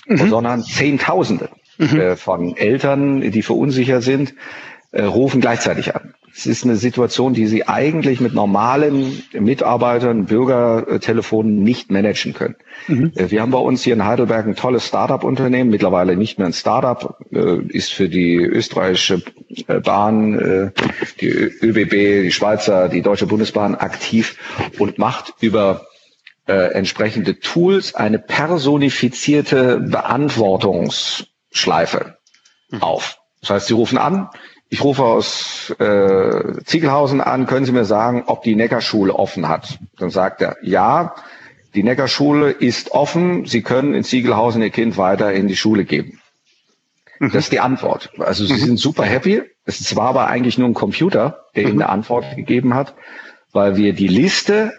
mhm. 0.07 0.29
sondern 0.29 0.63
Zehntausende 0.63 1.51
mhm. 1.79 2.01
äh, 2.01 2.17
von 2.17 2.57
Eltern, 2.57 3.21
die 3.33 3.43
verunsichert 3.43 4.05
sind, 4.05 4.35
äh, 4.97 5.05
rufen 5.05 5.41
gleichzeitig 5.43 5.95
an. 5.95 6.15
Es 6.35 6.47
ist 6.47 6.65
eine 6.65 6.77
Situation, 6.77 7.35
die 7.35 7.47
Sie 7.47 7.69
eigentlich 7.69 8.19
mit 8.21 8.33
normalen 8.33 9.23
Mitarbeitern, 9.33 10.25
Bürgertelefonen 10.25 11.63
nicht 11.63 11.91
managen 11.91 12.33
können. 12.33 12.57
Mhm. 12.89 13.13
Äh, 13.15 13.31
wir 13.31 13.43
haben 13.43 13.51
bei 13.51 13.59
uns 13.59 13.83
hier 13.83 13.93
in 13.93 14.07
Heidelberg 14.07 14.47
ein 14.47 14.57
tolles 14.57 14.87
Start-up-Unternehmen, 14.87 15.69
mittlerweile 15.71 16.17
nicht 16.17 16.39
mehr 16.39 16.47
ein 16.47 16.55
Start-up, 16.55 17.19
äh, 17.31 17.59
ist 17.69 17.93
für 17.93 18.09
die 18.09 18.37
österreichische 18.37 19.21
Bahn, 19.85 20.73
die 21.21 21.29
ÖBB, 21.29 22.23
die 22.23 22.33
Schweizer, 22.33 22.89
die 22.89 23.03
Deutsche 23.03 23.27
Bundesbahn 23.27 23.75
aktiv 23.75 24.39
und 24.79 24.97
macht 24.99 25.35
über 25.41 25.87
entsprechende 26.47 27.39
Tools 27.41 27.95
eine 27.95 28.19
personifizierte 28.19 29.81
Beantwortungsschleife 29.81 32.17
mhm. 32.71 32.83
auf. 32.83 33.19
Das 33.41 33.51
heißt, 33.51 33.67
Sie 33.69 33.75
rufen 33.75 33.99
an, 33.99 34.29
ich 34.69 34.83
rufe 34.83 35.05
aus 35.05 35.75
äh, 35.79 36.63
Ziegelhausen 36.65 37.21
an, 37.21 37.47
können 37.47 37.67
Sie 37.67 37.73
mir 37.73 37.85
sagen, 37.85 38.25
ob 38.27 38.43
die 38.43 38.57
Neckarschule 38.57 39.15
offen 39.15 39.49
hat? 39.49 39.79
Dann 39.99 40.11
sagt 40.11 40.43
er, 40.43 40.57
ja, 40.63 41.15
die 41.75 41.83
Neckarschule 41.83 42.51
ist 42.51 42.93
offen, 42.93 43.47
Sie 43.47 43.63
können 43.63 43.95
in 43.95 44.03
Ziegelhausen 44.03 44.63
Ihr 44.63 44.71
Kind 44.71 44.97
weiter 44.97 45.33
in 45.33 45.47
die 45.47 45.57
Schule 45.57 45.85
geben. 45.85 46.21
Mhm. 47.19 47.33
Das 47.33 47.45
ist 47.45 47.53
die 47.53 47.61
Antwort. 47.61 48.11
Also 48.19 48.45
Sie 48.45 48.55
mhm. 48.55 48.59
sind 48.59 48.79
super 48.79 49.05
happy. 49.05 49.43
Es 49.65 49.95
war 49.95 50.09
aber 50.09 50.27
eigentlich 50.27 50.59
nur 50.59 50.69
ein 50.69 50.75
Computer, 50.75 51.45
der 51.55 51.65
mhm. 51.65 51.69
Ihnen 51.69 51.83
eine 51.83 51.91
Antwort 51.91 52.37
gegeben 52.37 52.75
hat, 52.75 52.95
weil 53.53 53.77
wir 53.77 53.93
die 53.93 54.09
Liste 54.09 54.73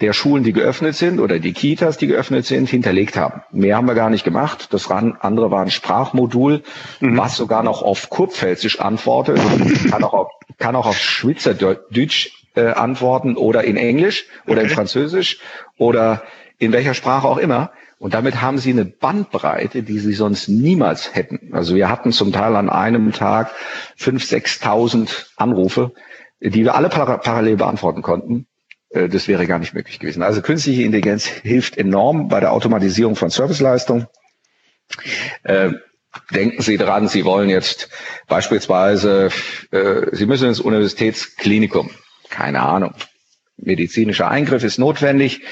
der 0.00 0.12
Schulen, 0.12 0.44
die 0.44 0.52
geöffnet 0.52 0.94
sind 0.94 1.20
oder 1.20 1.38
die 1.38 1.52
Kitas, 1.52 1.98
die 1.98 2.06
geöffnet 2.06 2.46
sind, 2.46 2.68
hinterlegt 2.68 3.16
haben. 3.16 3.42
Mehr 3.50 3.76
haben 3.76 3.86
wir 3.86 3.94
gar 3.94 4.10
nicht 4.10 4.24
gemacht. 4.24 4.72
Das 4.72 4.90
andere 4.90 5.50
war 5.50 5.62
ein 5.62 5.70
Sprachmodul, 5.70 6.62
mhm. 7.00 7.16
was 7.16 7.36
sogar 7.36 7.62
noch 7.62 7.82
auf 7.82 8.10
Kurpfälzisch 8.10 8.80
antwortet, 8.80 9.40
kann 9.90 10.04
auch 10.04 10.14
auf, 10.14 10.28
kann 10.58 10.76
auch 10.76 10.86
auf 10.86 10.98
Schweizerdeutsch 10.98 12.30
äh, 12.54 12.68
antworten 12.68 13.36
oder 13.36 13.64
in 13.64 13.76
Englisch 13.76 14.26
oder 14.46 14.58
okay. 14.58 14.68
in 14.68 14.74
Französisch 14.74 15.40
oder 15.76 16.22
in 16.58 16.72
welcher 16.72 16.94
Sprache 16.94 17.26
auch 17.26 17.38
immer. 17.38 17.70
Und 17.98 18.14
damit 18.14 18.40
haben 18.40 18.58
sie 18.58 18.70
eine 18.70 18.84
Bandbreite, 18.84 19.82
die 19.82 19.98
sie 19.98 20.12
sonst 20.12 20.48
niemals 20.48 21.16
hätten. 21.16 21.50
Also 21.52 21.74
wir 21.74 21.88
hatten 21.88 22.12
zum 22.12 22.32
Teil 22.32 22.54
an 22.54 22.70
einem 22.70 23.12
Tag 23.12 23.50
fünf, 23.96 24.24
sechstausend 24.24 25.32
Anrufe, 25.36 25.92
die 26.40 26.62
wir 26.62 26.76
alle 26.76 26.88
parallel 26.88 27.56
beantworten 27.56 28.02
konnten. 28.02 28.46
Äh, 28.90 29.08
das 29.08 29.28
wäre 29.28 29.46
gar 29.46 29.58
nicht 29.58 29.74
möglich 29.74 29.98
gewesen. 29.98 30.22
Also 30.22 30.42
künstliche 30.42 30.82
Intelligenz 30.82 31.26
hilft 31.42 31.76
enorm 31.76 32.28
bei 32.28 32.40
der 32.40 32.52
Automatisierung 32.52 33.16
von 33.16 33.30
Serviceleistungen. 33.30 34.06
Äh, 35.42 35.72
denken 36.32 36.62
Sie 36.62 36.76
dran, 36.78 37.08
Sie 37.08 37.24
wollen 37.24 37.50
jetzt 37.50 37.90
beispielsweise, 38.26 39.30
äh, 39.70 40.06
Sie 40.12 40.26
müssen 40.26 40.48
ins 40.48 40.60
Universitätsklinikum. 40.60 41.90
Keine 42.30 42.60
Ahnung. 42.60 42.94
Medizinischer 43.56 44.30
Eingriff 44.30 44.62
ist 44.62 44.78
notwendig. 44.78 45.42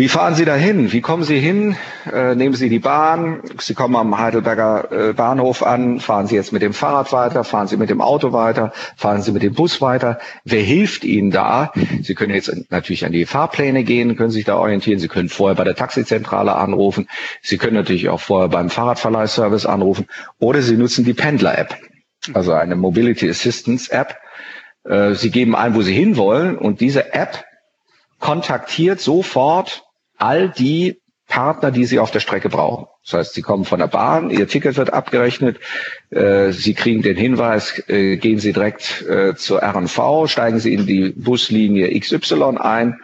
Wie 0.00 0.08
fahren 0.08 0.34
Sie 0.34 0.46
dahin? 0.46 0.92
Wie 0.92 1.02
kommen 1.02 1.24
Sie 1.24 1.38
hin? 1.38 1.76
Äh, 2.10 2.34
nehmen 2.34 2.54
Sie 2.54 2.70
die 2.70 2.78
Bahn? 2.78 3.42
Sie 3.58 3.74
kommen 3.74 3.94
am 3.96 4.16
Heidelberger 4.18 5.10
äh, 5.10 5.12
Bahnhof 5.12 5.62
an. 5.62 6.00
Fahren 6.00 6.26
Sie 6.26 6.36
jetzt 6.36 6.54
mit 6.54 6.62
dem 6.62 6.72
Fahrrad 6.72 7.12
weiter? 7.12 7.44
Fahren 7.44 7.66
Sie 7.66 7.76
mit 7.76 7.90
dem 7.90 8.00
Auto 8.00 8.32
weiter? 8.32 8.72
Fahren 8.96 9.20
Sie 9.20 9.30
mit 9.30 9.42
dem 9.42 9.52
Bus 9.52 9.82
weiter? 9.82 10.18
Wer 10.42 10.62
hilft 10.62 11.04
Ihnen 11.04 11.30
da? 11.30 11.70
Sie 12.02 12.14
können 12.14 12.32
jetzt 12.32 12.50
natürlich 12.70 13.04
an 13.04 13.12
die 13.12 13.26
Fahrpläne 13.26 13.84
gehen, 13.84 14.16
können 14.16 14.30
sich 14.30 14.46
da 14.46 14.56
orientieren. 14.56 14.98
Sie 15.00 15.08
können 15.08 15.28
vorher 15.28 15.54
bei 15.54 15.64
der 15.64 15.74
Taxizentrale 15.76 16.54
anrufen. 16.54 17.06
Sie 17.42 17.58
können 17.58 17.74
natürlich 17.76 18.08
auch 18.08 18.20
vorher 18.20 18.48
beim 18.48 18.70
Fahrradverleihservice 18.70 19.66
anrufen. 19.66 20.06
Oder 20.38 20.62
Sie 20.62 20.78
nutzen 20.78 21.04
die 21.04 21.12
Pendler-App, 21.12 21.76
also 22.32 22.54
eine 22.54 22.74
Mobility 22.74 23.28
Assistance 23.28 23.92
App. 23.92 24.16
Äh, 24.84 25.12
Sie 25.12 25.30
geben 25.30 25.54
ein, 25.54 25.74
wo 25.74 25.82
Sie 25.82 25.92
hinwollen 25.92 26.56
und 26.56 26.80
diese 26.80 27.12
App 27.12 27.44
kontaktiert 28.18 28.98
sofort 29.02 29.84
all 30.20 30.48
die 30.48 31.00
Partner, 31.30 31.70
die 31.70 31.84
Sie 31.84 32.00
auf 32.00 32.10
der 32.10 32.18
Strecke 32.20 32.48
brauchen. 32.48 32.86
Das 33.04 33.14
heißt, 33.14 33.34
Sie 33.34 33.42
kommen 33.42 33.64
von 33.64 33.78
der 33.78 33.86
Bahn, 33.86 34.30
Ihr 34.30 34.48
Ticket 34.48 34.76
wird 34.76 34.92
abgerechnet, 34.92 35.58
äh, 36.10 36.50
Sie 36.50 36.74
kriegen 36.74 37.02
den 37.02 37.16
Hinweis, 37.16 37.82
äh, 37.88 38.16
gehen 38.16 38.40
Sie 38.40 38.52
direkt 38.52 39.02
äh, 39.08 39.34
zur 39.36 39.62
RNV, 39.62 40.26
steigen 40.28 40.58
Sie 40.58 40.74
in 40.74 40.86
die 40.86 41.10
Buslinie 41.10 41.98
XY 41.98 42.56
ein, 42.58 43.00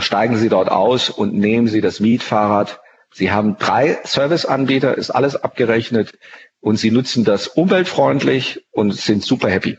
steigen 0.00 0.36
Sie 0.36 0.48
dort 0.48 0.68
aus 0.72 1.08
und 1.08 1.34
nehmen 1.34 1.68
Sie 1.68 1.80
das 1.80 2.00
Mietfahrrad. 2.00 2.80
Sie 3.12 3.30
haben 3.30 3.56
drei 3.58 3.98
Serviceanbieter, 4.04 4.98
ist 4.98 5.10
alles 5.10 5.36
abgerechnet 5.36 6.18
und 6.60 6.76
Sie 6.78 6.90
nutzen 6.90 7.24
das 7.24 7.46
umweltfreundlich 7.46 8.66
und 8.72 8.92
sind 8.92 9.22
super 9.22 9.48
happy. 9.48 9.78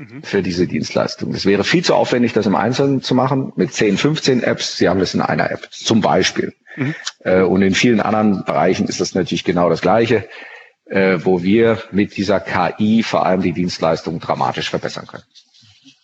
Mhm. 0.00 0.22
für 0.22 0.42
diese 0.42 0.66
Dienstleistung. 0.66 1.34
Es 1.34 1.44
wäre 1.44 1.62
viel 1.62 1.84
zu 1.84 1.94
aufwendig, 1.94 2.32
das 2.32 2.46
im 2.46 2.54
Einzelnen 2.54 3.02
zu 3.02 3.14
machen, 3.14 3.52
mit 3.56 3.74
10, 3.74 3.98
15 3.98 4.42
Apps. 4.42 4.78
Sie 4.78 4.88
haben 4.88 4.98
das 4.98 5.12
in 5.12 5.20
einer 5.20 5.50
App, 5.50 5.68
zum 5.70 6.00
Beispiel. 6.00 6.54
Mhm. 6.76 6.94
Äh, 7.22 7.42
und 7.42 7.60
in 7.60 7.74
vielen 7.74 8.00
anderen 8.00 8.42
Bereichen 8.46 8.88
ist 8.88 9.02
das 9.02 9.14
natürlich 9.14 9.44
genau 9.44 9.68
das 9.68 9.82
Gleiche, 9.82 10.26
äh, 10.86 11.18
wo 11.22 11.42
wir 11.42 11.82
mit 11.92 12.16
dieser 12.16 12.40
KI 12.40 13.02
vor 13.02 13.26
allem 13.26 13.42
die 13.42 13.52
Dienstleistung 13.52 14.20
dramatisch 14.20 14.70
verbessern 14.70 15.06
können. 15.06 15.24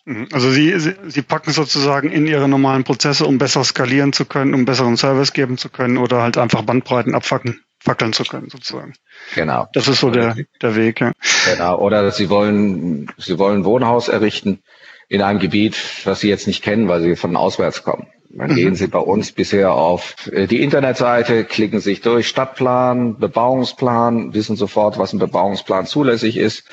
Mhm. 0.05 0.29
Also 0.31 0.51
Sie, 0.51 0.79
Sie, 0.79 0.95
Sie 1.07 1.23
packen 1.23 1.53
sozusagen 1.53 2.13
in 2.13 2.27
Ihre 2.27 2.51
normalen 2.51 2.85
Prozesse, 2.85 3.25
um 3.25 3.39
besser 3.39 3.65
skalieren 3.65 4.13
zu 4.13 4.27
können, 4.27 4.53
um 4.53 4.67
besseren 4.67 4.99
Service 4.99 5.33
geben 5.33 5.57
zu 5.57 5.71
können 5.71 5.97
oder 5.97 6.21
halt 6.21 6.37
einfach 6.37 6.61
Bandbreiten 6.61 7.15
abfacken 7.15 7.63
fackeln 7.87 8.13
zu 8.13 8.25
können, 8.25 8.51
sozusagen. 8.51 8.95
Genau. 9.35 9.69
Das 9.73 9.87
ist 9.87 10.01
so 10.01 10.11
der, 10.11 10.37
der 10.61 10.75
Weg, 10.75 11.01
ja. 11.01 11.13
Genau. 11.53 11.79
Oder 11.79 12.11
Sie 12.11 12.29
wollen, 12.29 13.11
Sie 13.17 13.39
wollen 13.39 13.61
ein 13.61 13.65
Wohnhaus 13.65 14.09
errichten 14.09 14.63
in 15.09 15.23
einem 15.23 15.39
Gebiet, 15.39 15.77
was 16.05 16.21
Sie 16.21 16.29
jetzt 16.29 16.49
nicht 16.49 16.63
kennen, 16.63 16.89
weil 16.89 17.01
Sie 17.01 17.15
von 17.15 17.37
auswärts 17.37 17.85
kommen. 17.85 18.09
Dann 18.31 18.51
mhm. 18.51 18.57
gehen 18.57 18.75
Sie 18.75 18.89
bei 18.89 18.99
uns 18.99 19.31
bisher 19.31 19.73
auf 19.73 20.29
äh, 20.33 20.49
die 20.49 20.63
Internetseite, 20.63 21.45
klicken 21.45 21.81
sich 21.81 22.01
durch 22.01 22.27
Stadtplan, 22.27 23.19
Bebauungsplan, 23.19 24.35
wissen 24.35 24.57
sofort, 24.57 24.99
was 24.99 25.13
ein 25.13 25.21
Bebauungsplan 25.21 25.87
zulässig 25.87 26.37
ist 26.37 26.65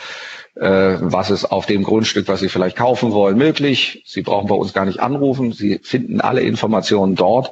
äh, 0.56 0.98
was 1.00 1.32
ist 1.32 1.46
auf 1.46 1.66
dem 1.66 1.84
Grundstück, 1.84 2.28
was 2.28 2.40
Sie 2.40 2.50
vielleicht 2.50 2.78
kaufen 2.78 3.12
wollen, 3.12 3.38
möglich. 3.38 4.04
Sie 4.06 4.22
brauchen 4.22 4.48
bei 4.48 4.56
uns 4.56 4.74
gar 4.74 4.86
nicht 4.86 5.00
anrufen. 5.00 5.52
Sie 5.52 5.80
finden 5.84 6.22
alle 6.22 6.42
Informationen 6.42 7.16
dort. 7.16 7.52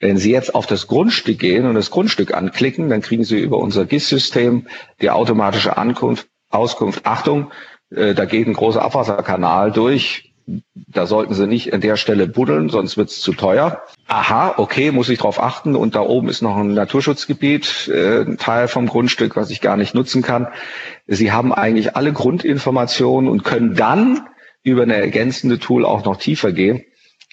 Wenn 0.00 0.18
Sie 0.18 0.30
jetzt 0.32 0.54
auf 0.54 0.66
das 0.66 0.86
Grundstück 0.86 1.38
gehen 1.38 1.66
und 1.66 1.74
das 1.74 1.90
Grundstück 1.90 2.34
anklicken, 2.34 2.88
dann 2.88 3.00
kriegen 3.00 3.24
Sie 3.24 3.38
über 3.38 3.58
unser 3.58 3.86
GIS-System 3.86 4.66
die 5.00 5.10
automatische 5.10 5.76
Ankunft, 5.76 6.28
Auskunft. 6.50 7.06
Achtung, 7.06 7.50
äh, 7.90 8.14
da 8.14 8.24
geht 8.26 8.46
ein 8.46 8.54
großer 8.54 8.82
Abwasserkanal 8.82 9.72
durch 9.72 10.31
da 10.74 11.06
sollten 11.06 11.34
sie 11.34 11.46
nicht 11.46 11.72
an 11.72 11.80
der 11.80 11.96
Stelle 11.96 12.26
buddeln, 12.26 12.68
sonst 12.68 12.96
wird 12.96 13.10
es 13.10 13.20
zu 13.20 13.32
teuer. 13.32 13.82
Aha, 14.08 14.54
okay, 14.56 14.90
muss 14.90 15.08
ich 15.08 15.18
darauf 15.18 15.42
achten. 15.42 15.76
Und 15.76 15.94
da 15.94 16.00
oben 16.00 16.28
ist 16.28 16.42
noch 16.42 16.56
ein 16.56 16.74
Naturschutzgebiet, 16.74 17.88
äh, 17.92 18.22
ein 18.22 18.38
Teil 18.38 18.68
vom 18.68 18.86
Grundstück, 18.86 19.36
was 19.36 19.50
ich 19.50 19.60
gar 19.60 19.76
nicht 19.76 19.94
nutzen 19.94 20.22
kann. 20.22 20.48
Sie 21.06 21.32
haben 21.32 21.52
eigentlich 21.52 21.96
alle 21.96 22.12
Grundinformationen 22.12 23.30
und 23.30 23.44
können 23.44 23.74
dann 23.74 24.26
über 24.62 24.82
eine 24.82 24.96
ergänzende 24.96 25.58
Tool 25.58 25.84
auch 25.84 26.04
noch 26.04 26.16
tiefer 26.16 26.52
gehen. 26.52 26.84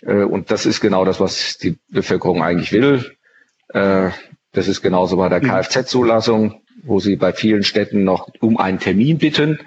Äh, 0.01 0.24
und 0.24 0.51
das 0.51 0.66
ist 0.66 0.80
genau 0.80 1.06
das, 1.06 1.20
was 1.20 1.58
die 1.58 1.78
Bevölkerung 1.89 2.44
eigentlich 2.44 2.72
will. 2.72 3.16
Äh, 3.74 4.10
das 4.51 4.68
ist 4.68 4.82
genauso 4.82 5.18
bei 5.18 5.29
der 5.29 5.41
mhm. 5.41 5.48
Kfz-Zulassung 5.48 6.62
wo 6.84 7.00
Sie 7.00 7.15
bei 7.15 7.34
vielen 7.34 7.63
Städten 7.63 8.03
noch 8.03 8.29
um 8.39 8.58
einen 8.58 8.79
Termin 8.79 9.18
bitten. 9.18 9.60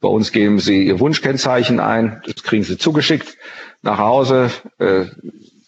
Bei 0.00 0.08
uns 0.08 0.32
geben 0.32 0.58
Sie 0.58 0.86
Ihr 0.86 1.00
Wunschkennzeichen 1.00 1.80
ein, 1.80 2.22
das 2.26 2.42
kriegen 2.42 2.64
Sie 2.64 2.78
zugeschickt 2.78 3.36
nach 3.82 3.98
Hause, 3.98 4.50
äh, 4.78 5.06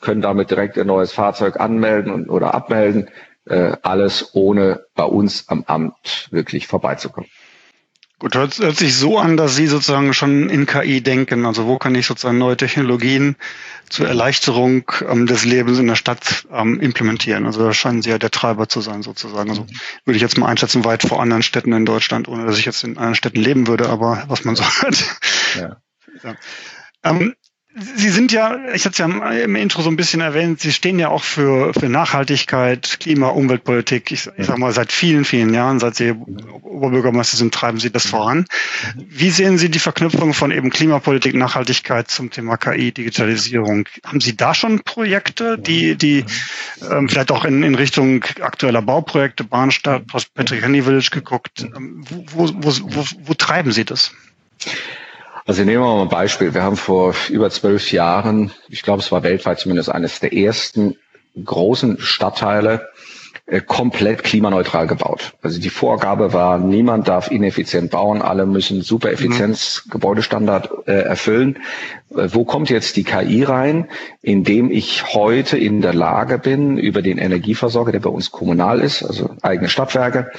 können 0.00 0.22
damit 0.22 0.50
direkt 0.50 0.78
ein 0.78 0.86
neues 0.86 1.12
Fahrzeug 1.12 1.60
anmelden 1.60 2.12
und, 2.12 2.30
oder 2.30 2.54
abmelden. 2.54 3.08
Äh, 3.46 3.76
alles 3.82 4.34
ohne 4.34 4.84
bei 4.94 5.04
uns 5.04 5.48
am 5.48 5.64
Amt 5.66 6.28
wirklich 6.30 6.66
vorbeizukommen. 6.66 7.28
Gut, 8.20 8.34
hört, 8.34 8.58
hört 8.58 8.76
sich 8.76 8.94
so 8.98 9.18
an, 9.18 9.38
dass 9.38 9.56
Sie 9.56 9.66
sozusagen 9.66 10.12
schon 10.12 10.50
in 10.50 10.66
KI 10.66 11.00
denken. 11.00 11.46
Also 11.46 11.66
wo 11.66 11.78
kann 11.78 11.94
ich 11.94 12.06
sozusagen 12.06 12.36
neue 12.36 12.54
Technologien 12.54 13.34
zur 13.88 14.08
Erleichterung 14.08 14.92
ähm, 15.08 15.26
des 15.26 15.46
Lebens 15.46 15.78
in 15.78 15.86
der 15.86 15.94
Stadt 15.94 16.46
ähm, 16.52 16.78
implementieren? 16.80 17.46
Also 17.46 17.64
da 17.64 17.72
scheinen 17.72 18.02
Sie 18.02 18.10
ja 18.10 18.18
der 18.18 18.30
Treiber 18.30 18.68
zu 18.68 18.82
sein 18.82 19.02
sozusagen. 19.02 19.48
Also 19.48 19.66
würde 20.04 20.16
ich 20.16 20.22
jetzt 20.22 20.36
mal 20.36 20.48
einschätzen, 20.48 20.84
weit 20.84 21.02
vor 21.02 21.22
anderen 21.22 21.42
Städten 21.42 21.72
in 21.72 21.86
Deutschland, 21.86 22.28
ohne 22.28 22.44
dass 22.44 22.58
ich 22.58 22.66
jetzt 22.66 22.84
in 22.84 22.98
anderen 22.98 23.14
Städten 23.14 23.40
leben 23.40 23.66
würde, 23.66 23.88
aber 23.88 24.22
was 24.28 24.44
man 24.44 24.54
so 24.54 24.64
hört. 24.64 25.02
Ja. 25.58 25.76
ja. 26.22 26.34
Ähm, 27.02 27.34
Sie 27.72 28.08
sind 28.08 28.32
ja, 28.32 28.58
ich 28.74 28.84
hatte 28.84 28.90
es 28.90 28.98
ja 28.98 29.06
im 29.06 29.54
Intro 29.54 29.82
so 29.82 29.90
ein 29.90 29.96
bisschen 29.96 30.20
erwähnt, 30.20 30.58
Sie 30.58 30.72
stehen 30.72 30.98
ja 30.98 31.08
auch 31.08 31.22
für, 31.22 31.72
für 31.72 31.88
Nachhaltigkeit, 31.88 32.98
Klima, 32.98 33.28
Umweltpolitik. 33.28 34.10
Ich, 34.10 34.28
ich 34.36 34.46
sag 34.46 34.58
mal, 34.58 34.72
seit 34.72 34.90
vielen, 34.90 35.24
vielen 35.24 35.54
Jahren, 35.54 35.78
seit 35.78 35.94
Sie 35.94 36.10
Oberbürgermeister 36.10 37.36
sind, 37.36 37.54
treiben 37.54 37.78
Sie 37.78 37.92
das 37.92 38.06
voran. 38.06 38.46
Wie 38.96 39.30
sehen 39.30 39.56
Sie 39.56 39.70
die 39.70 39.78
Verknüpfung 39.78 40.34
von 40.34 40.50
eben 40.50 40.70
Klimapolitik, 40.70 41.36
Nachhaltigkeit 41.36 42.10
zum 42.10 42.30
Thema 42.30 42.56
KI, 42.56 42.90
Digitalisierung? 42.90 43.86
Haben 44.04 44.20
Sie 44.20 44.36
da 44.36 44.52
schon 44.52 44.80
Projekte, 44.80 45.56
die, 45.56 45.94
die 45.94 46.24
ähm, 46.90 47.08
vielleicht 47.08 47.30
auch 47.30 47.44
in, 47.44 47.62
in 47.62 47.76
Richtung 47.76 48.24
aktueller 48.40 48.82
Bauprojekte, 48.82 49.44
Bahnstadt, 49.44 50.08
Patrick 50.34 50.62
Henry 50.62 50.82
Village 50.82 51.10
geguckt? 51.12 51.62
Ähm, 51.62 52.04
wo, 52.08 52.48
wo, 52.48 52.52
wo, 52.52 52.96
wo, 52.96 53.04
wo 53.26 53.34
treiben 53.34 53.70
Sie 53.70 53.84
das? 53.84 54.12
Also 55.50 55.64
nehmen 55.64 55.82
wir 55.82 55.96
mal 55.96 56.02
ein 56.02 56.08
Beispiel. 56.08 56.54
Wir 56.54 56.62
haben 56.62 56.76
vor 56.76 57.12
über 57.28 57.50
zwölf 57.50 57.90
Jahren, 57.90 58.52
ich 58.68 58.84
glaube, 58.84 59.00
es 59.00 59.10
war 59.10 59.24
weltweit 59.24 59.58
zumindest 59.58 59.90
eines 59.90 60.20
der 60.20 60.32
ersten 60.32 60.94
großen 61.44 61.98
Stadtteile 61.98 62.88
äh, 63.46 63.60
komplett 63.60 64.22
klimaneutral 64.22 64.86
gebaut. 64.86 65.32
Also 65.42 65.60
die 65.60 65.70
Vorgabe 65.70 66.32
war, 66.32 66.58
niemand 66.58 67.08
darf 67.08 67.32
ineffizient 67.32 67.90
bauen, 67.90 68.22
alle 68.22 68.46
müssen 68.46 68.82
super 68.82 69.10
Effizienz 69.10 69.82
mhm. 69.86 69.90
Gebäudestandard 69.90 70.86
äh, 70.86 70.92
erfüllen. 70.92 71.58
Äh, 72.14 72.28
wo 72.32 72.44
kommt 72.44 72.70
jetzt 72.70 72.94
die 72.94 73.02
KI 73.02 73.42
rein? 73.42 73.88
Indem 74.22 74.70
ich 74.70 75.14
heute 75.14 75.58
in 75.58 75.80
der 75.80 75.94
Lage 75.94 76.38
bin, 76.38 76.78
über 76.78 77.02
den 77.02 77.18
Energieversorger, 77.18 77.90
der 77.90 77.98
bei 77.98 78.10
uns 78.10 78.30
kommunal 78.30 78.78
ist, 78.78 79.02
also 79.02 79.34
eigene 79.42 79.68
Stadtwerke, 79.68 80.30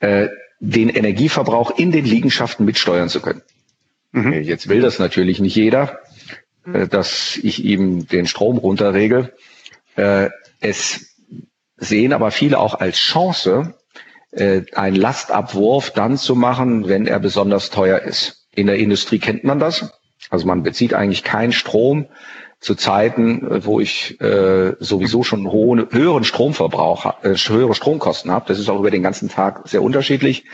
äh, 0.00 0.26
den 0.58 0.88
Energieverbrauch 0.88 1.78
in 1.78 1.92
den 1.92 2.04
Liegenschaften 2.04 2.66
mitsteuern 2.66 3.08
zu 3.08 3.20
können. 3.20 3.42
Mhm. 4.12 4.32
Äh, 4.32 4.40
jetzt 4.40 4.68
will 4.68 4.80
das 4.80 4.98
natürlich 4.98 5.40
nicht 5.40 5.56
jeder, 5.56 5.98
äh, 6.72 6.86
dass 6.88 7.36
ich 7.36 7.64
ihm 7.64 8.06
den 8.06 8.26
Strom 8.26 8.58
runterregel. 8.58 9.32
Äh, 9.96 10.30
es 10.60 11.16
sehen 11.76 12.12
aber 12.12 12.30
viele 12.30 12.58
auch 12.58 12.74
als 12.74 12.98
Chance, 12.98 13.74
einen 14.74 14.96
Lastabwurf 14.96 15.92
dann 15.92 16.18
zu 16.18 16.34
machen, 16.34 16.88
wenn 16.88 17.06
er 17.06 17.20
besonders 17.20 17.70
teuer 17.70 18.00
ist. 18.00 18.48
In 18.54 18.66
der 18.66 18.76
Industrie 18.76 19.18
kennt 19.18 19.44
man 19.44 19.58
das. 19.58 19.90
Also 20.28 20.46
man 20.46 20.62
bezieht 20.62 20.92
eigentlich 20.92 21.24
keinen 21.24 21.52
Strom 21.52 22.06
zu 22.60 22.74
Zeiten, 22.74 23.64
wo 23.64 23.80
ich 23.80 24.20
äh, 24.20 24.74
sowieso 24.80 25.22
schon 25.22 25.50
hohen, 25.50 25.86
höheren 25.90 26.24
Stromverbrauch, 26.24 27.22
äh, 27.22 27.34
höhere 27.34 27.74
Stromkosten 27.74 28.30
habe. 28.30 28.46
Das 28.48 28.58
ist 28.58 28.68
auch 28.68 28.80
über 28.80 28.90
den 28.90 29.02
ganzen 29.02 29.28
Tag 29.28 29.68
sehr 29.68 29.82
unterschiedlich. 29.82 30.44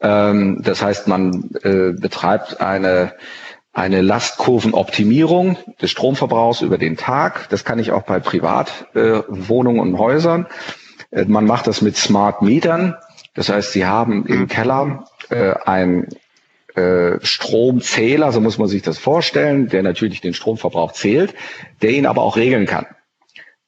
Ähm, 0.00 0.62
das 0.62 0.82
heißt, 0.82 1.08
man 1.08 1.50
äh, 1.62 1.92
betreibt 1.92 2.60
eine 2.60 3.12
eine 3.72 4.02
Lastkurvenoptimierung 4.02 5.56
des 5.80 5.90
Stromverbrauchs 5.92 6.60
über 6.60 6.76
den 6.76 6.96
Tag. 6.96 7.48
Das 7.50 7.64
kann 7.64 7.78
ich 7.78 7.92
auch 7.92 8.02
bei 8.02 8.18
Privatwohnungen 8.18 9.78
äh, 9.78 9.82
und 9.82 9.98
Häusern. 9.98 10.46
Äh, 11.10 11.24
man 11.26 11.46
macht 11.46 11.66
das 11.66 11.80
mit 11.80 11.96
Smart 11.96 12.42
Mietern. 12.42 12.96
Das 13.34 13.48
heißt, 13.48 13.72
Sie 13.72 13.86
haben 13.86 14.26
im 14.26 14.48
Keller 14.48 15.04
äh, 15.28 15.54
ein 15.64 16.08
äh, 16.74 17.18
Stromzähler, 17.22 18.32
so 18.32 18.40
muss 18.40 18.58
man 18.58 18.68
sich 18.68 18.82
das 18.82 18.98
vorstellen, 18.98 19.68
der 19.68 19.82
natürlich 19.82 20.20
den 20.20 20.34
Stromverbrauch 20.34 20.92
zählt, 20.92 21.34
der 21.82 21.90
ihn 21.90 22.06
aber 22.06 22.22
auch 22.22 22.36
regeln 22.36 22.66
kann. 22.66 22.86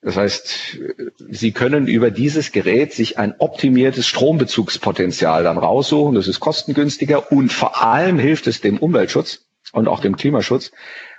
Das 0.02 0.16
heißt, 0.16 0.78
Sie 1.30 1.52
können 1.52 1.86
über 1.86 2.10
dieses 2.10 2.50
Gerät 2.50 2.92
sich 2.92 3.18
ein 3.18 3.36
optimiertes 3.38 4.08
Strombezugspotenzial 4.08 5.44
dann 5.44 5.58
raussuchen. 5.58 6.16
Das 6.16 6.26
ist 6.26 6.40
kostengünstiger 6.40 7.30
und 7.30 7.52
vor 7.52 7.80
allem 7.82 8.18
hilft 8.18 8.48
es 8.48 8.60
dem 8.60 8.78
Umweltschutz 8.78 9.46
und 9.72 9.86
auch 9.86 10.00
dem 10.00 10.16
Klimaschutz, 10.16 10.72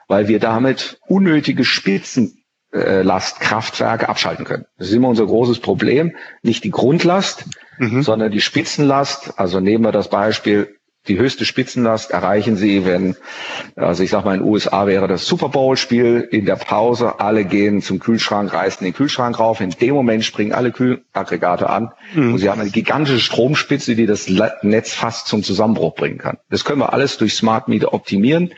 weil 0.09 0.27
wir 0.27 0.39
damit 0.39 0.99
unnötige 1.07 1.63
Spitzenlastkraftwerke 1.63 4.09
abschalten 4.09 4.43
können. 4.43 4.65
Das 4.77 4.89
ist 4.89 4.93
immer 4.93 5.07
unser 5.07 5.27
großes 5.27 5.59
Problem. 5.59 6.17
Nicht 6.41 6.65
die 6.65 6.71
Grundlast, 6.71 7.45
mhm. 7.77 8.03
sondern 8.03 8.33
die 8.33 8.41
Spitzenlast. 8.41 9.39
Also 9.39 9.61
nehmen 9.61 9.85
wir 9.85 9.93
das 9.93 10.09
Beispiel 10.09 10.75
die 11.07 11.17
höchste 11.17 11.43
Spitzenlast 11.43 12.11
erreichen 12.11 12.55
sie, 12.55 12.85
wenn, 12.85 13.15
also 13.75 14.03
ich 14.03 14.09
sag 14.09 14.23
mal, 14.23 14.35
in 14.35 14.41
den 14.41 14.49
USA 14.49 14.87
wäre 14.87 15.07
das 15.07 15.27
Super 15.27 15.49
Bowl-Spiel 15.49 16.27
in 16.31 16.45
der 16.45 16.55
Pause, 16.55 17.19
alle 17.19 17.43
gehen 17.43 17.81
zum 17.81 17.99
Kühlschrank, 17.99 18.53
reißen 18.53 18.85
den 18.85 18.93
Kühlschrank 18.93 19.37
rauf, 19.37 19.59
in 19.59 19.71
dem 19.71 19.95
Moment 19.95 20.23
springen 20.23 20.53
alle 20.53 20.71
Kühlaggregate 20.71 21.69
an 21.69 21.91
mhm. 22.13 22.33
und 22.33 22.39
sie 22.39 22.49
haben 22.49 22.61
eine 22.61 22.69
gigantische 22.69 23.19
Stromspitze, 23.19 23.95
die 23.95 24.05
das 24.05 24.29
Netz 24.61 24.93
fast 24.93 25.27
zum 25.27 25.43
Zusammenbruch 25.43 25.95
bringen 25.95 26.19
kann. 26.19 26.37
Das 26.49 26.63
können 26.63 26.79
wir 26.79 26.93
alles 26.93 27.17
durch 27.17 27.33
Smart 27.33 27.67
Meter 27.67 27.93
optimieren 27.93 28.53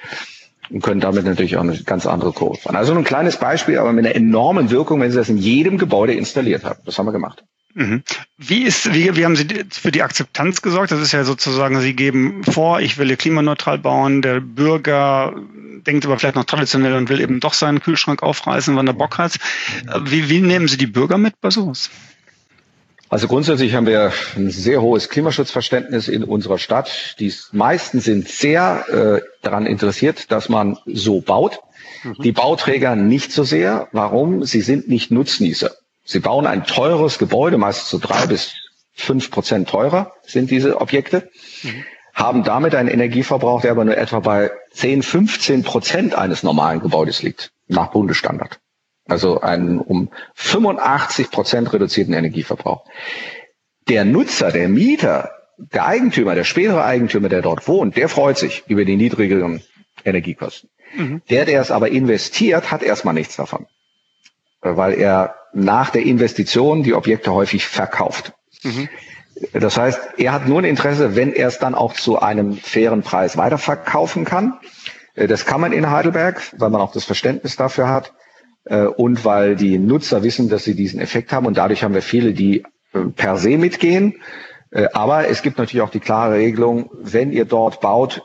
und 0.69 0.83
können 0.83 0.99
damit 0.99 1.25
natürlich 1.25 1.57
auch 1.57 1.63
eine 1.63 1.77
ganz 1.83 2.05
andere 2.05 2.31
Kurve 2.31 2.57
fahren. 2.57 2.75
Also 2.75 2.93
ein 2.93 3.03
kleines 3.03 3.38
Beispiel, 3.38 3.79
aber 3.79 3.91
mit 3.91 4.05
einer 4.05 4.15
enormen 4.15 4.69
Wirkung, 4.69 5.01
wenn 5.01 5.12
Sie 5.12 5.17
das 5.17 5.29
in 5.29 5.38
jedem 5.38 5.77
Gebäude 5.77 6.13
installiert 6.13 6.63
haben. 6.63 6.79
Das 6.86 6.97
haben 6.99 7.08
wir 7.08 7.12
gemacht. 7.12 7.43
Mhm. 7.75 8.03
Wie 8.38 8.63
ist, 8.63 8.93
wie, 8.93 9.17
wie 9.17 9.25
haben 9.25 9.35
Sie 9.35 9.47
für 9.69 9.91
die 9.91 10.01
Akzeptanz 10.01 10.61
gesorgt? 10.61 10.91
Das 10.91 11.01
ist 11.01 11.11
ja 11.11 11.25
sozusagen, 11.25 11.81
Sie 11.81 11.93
geben 11.93 12.43
vor, 12.45 12.79
ich 12.79 12.97
will 12.97 13.07
hier 13.07 13.17
klimaneutral 13.17 13.77
bauen. 13.77 14.21
Der 14.21 14.39
Bürger 14.39 15.35
denkt 15.85 16.05
aber 16.05 16.17
vielleicht 16.17 16.38
noch 16.38 16.45
traditionell 16.45 16.93
und 16.93 17.09
will 17.09 17.19
eben 17.19 17.41
doch 17.41 17.53
seinen 17.53 17.81
Kühlschrank 17.81 18.23
aufreißen, 18.23 18.75
wann 18.77 18.88
er 18.88 18.93
Bock 18.93 19.17
hat. 19.17 19.38
Wie, 20.05 20.29
wie 20.29 20.39
nehmen 20.39 20.69
Sie 20.69 20.77
die 20.77 20.88
Bürger 20.88 21.17
mit 21.17 21.39
bei 21.41 21.49
sowas? 21.49 21.89
Also 23.09 23.27
grundsätzlich 23.27 23.75
haben 23.75 23.85
wir 23.85 24.13
ein 24.38 24.49
sehr 24.49 24.81
hohes 24.81 25.09
Klimaschutzverständnis 25.09 26.07
in 26.07 26.23
unserer 26.23 26.57
Stadt. 26.57 27.15
Die 27.19 27.31
meisten 27.51 27.99
sind 27.99 28.29
sehr 28.29 29.21
äh, 29.21 29.27
daran 29.41 29.65
interessiert, 29.65 30.31
dass 30.31 30.47
man 30.47 30.77
so 30.85 31.19
baut. 31.19 31.59
Mhm. 32.03 32.15
Die 32.23 32.31
Bauträger 32.31 32.95
nicht 32.95 33.33
so 33.33 33.43
sehr. 33.43 33.89
Warum? 33.91 34.45
Sie 34.45 34.61
sind 34.61 34.88
nicht 34.88 35.11
Nutznießer. 35.11 35.71
Sie 36.06 36.20
bauen 36.20 36.46
ein 36.46 36.65
teures 36.65 37.18
Gebäude, 37.18 37.58
meist 37.58 37.89
so 37.89 37.98
drei 37.98 38.28
bis 38.28 38.54
fünf 38.94 39.32
Prozent 39.32 39.68
teurer 39.68 40.13
sind 40.24 40.52
diese 40.52 40.80
Objekte, 40.80 41.30
mhm. 41.63 41.84
haben 42.13 42.44
damit 42.44 42.76
einen 42.76 42.89
Energieverbrauch, 42.89 43.62
der 43.62 43.72
aber 43.72 43.84
nur 43.84 43.98
etwa 43.98 44.20
bei 44.20 44.52
10, 44.72 45.04
15 45.04 45.63
Prozent 45.63 46.15
eines 46.15 46.44
normalen 46.44 46.80
Gebäudes 46.80 47.24
liegt, 47.24 47.52
nach 47.68 47.91
Bundesstandard. 47.91 48.60
Also 49.08 49.41
einen 49.41 49.80
um 49.80 50.10
85 50.36 51.32
Prozent 51.32 51.74
reduzierten 51.74 52.13
Energieverbrauch. 52.13 52.86
Der 53.89 54.06
Nutzer, 54.06 54.52
der 54.52 54.70
Mieter, 54.70 55.32
der 55.58 55.86
Eigentümer, 55.86 56.36
der 56.36 56.44
spätere 56.44 56.84
Eigentümer, 56.84 57.30
der 57.30 57.41
dort 57.41 57.68
wohnt, 57.68 57.98
der 57.98 58.10
freut 58.10 58.38
sich 58.38 58.63
über 58.68 58.86
die 58.86 58.96
niedrigeren 58.96 59.62
Energiekosten. 60.04 60.70
Mhm. 60.96 61.22
Der, 61.30 61.46
der 61.46 61.62
es 61.62 61.72
aber 61.72 61.89
investiert, 61.89 62.72
hat 62.72 62.84
erstmal 62.84 63.13
nichts 63.13 63.36
davon 63.36 63.68
weil 64.74 64.94
er 64.96 65.36
nach 65.56 65.89
der 65.89 66.04
Investition 66.04 66.84
die 66.84 66.94
Objekte 66.94 67.34
häufig 67.34 67.65
verkauft. 67.65 68.34
Mhm. 68.63 68.89
Das 69.54 69.78
heißt, 69.78 70.00
er 70.18 70.32
hat 70.32 70.48
nur 70.48 70.60
ein 70.60 70.65
Interesse, 70.65 71.15
wenn 71.15 71.34
er 71.34 71.48
es 71.48 71.60
dann 71.60 71.76
auch 71.76 71.94
zu 71.94 72.20
einem 72.20 72.58
fairen 72.58 73.02
Preis 73.02 73.38
weiterverkaufen 73.38 74.26
kann. 74.26 74.60
Äh, 75.15 75.28
das 75.28 75.46
kann 75.46 75.62
man 75.62 75.72
in 75.72 75.89
Heidelberg, 75.89 76.41
weil 76.58 76.70
man 76.70 76.82
auch 76.82 76.91
das 76.91 77.06
Verständnis 77.06 77.56
dafür 77.56 77.89
hat 77.89 78.13
äh, 78.65 78.84
und 78.84 79.26
weil 79.26 79.56
die 79.56 79.78
Nutzer 79.78 80.24
wissen, 80.24 80.50
dass 80.50 80.63
sie 80.63 80.76
diesen 80.76 81.00
Effekt 81.00 81.32
haben 81.32 81.46
und 81.46 81.58
dadurch 81.58 81.84
haben 81.84 81.94
wir 81.94 82.02
viele, 82.02 82.34
die 82.34 82.63
äh, 82.94 83.00
per 83.15 83.38
se 83.38 83.58
mitgehen. 83.58 84.22
Aber 84.91 85.30
es 85.30 85.41
gibt 85.41 85.58
natürlich 85.58 85.84
auch 85.84 85.89
die 85.89 86.02
klare 86.02 86.34
Regelung, 86.34 86.89
wenn 87.02 87.32
ihr 87.32 87.46
dort 87.46 87.80
baut, 87.80 88.24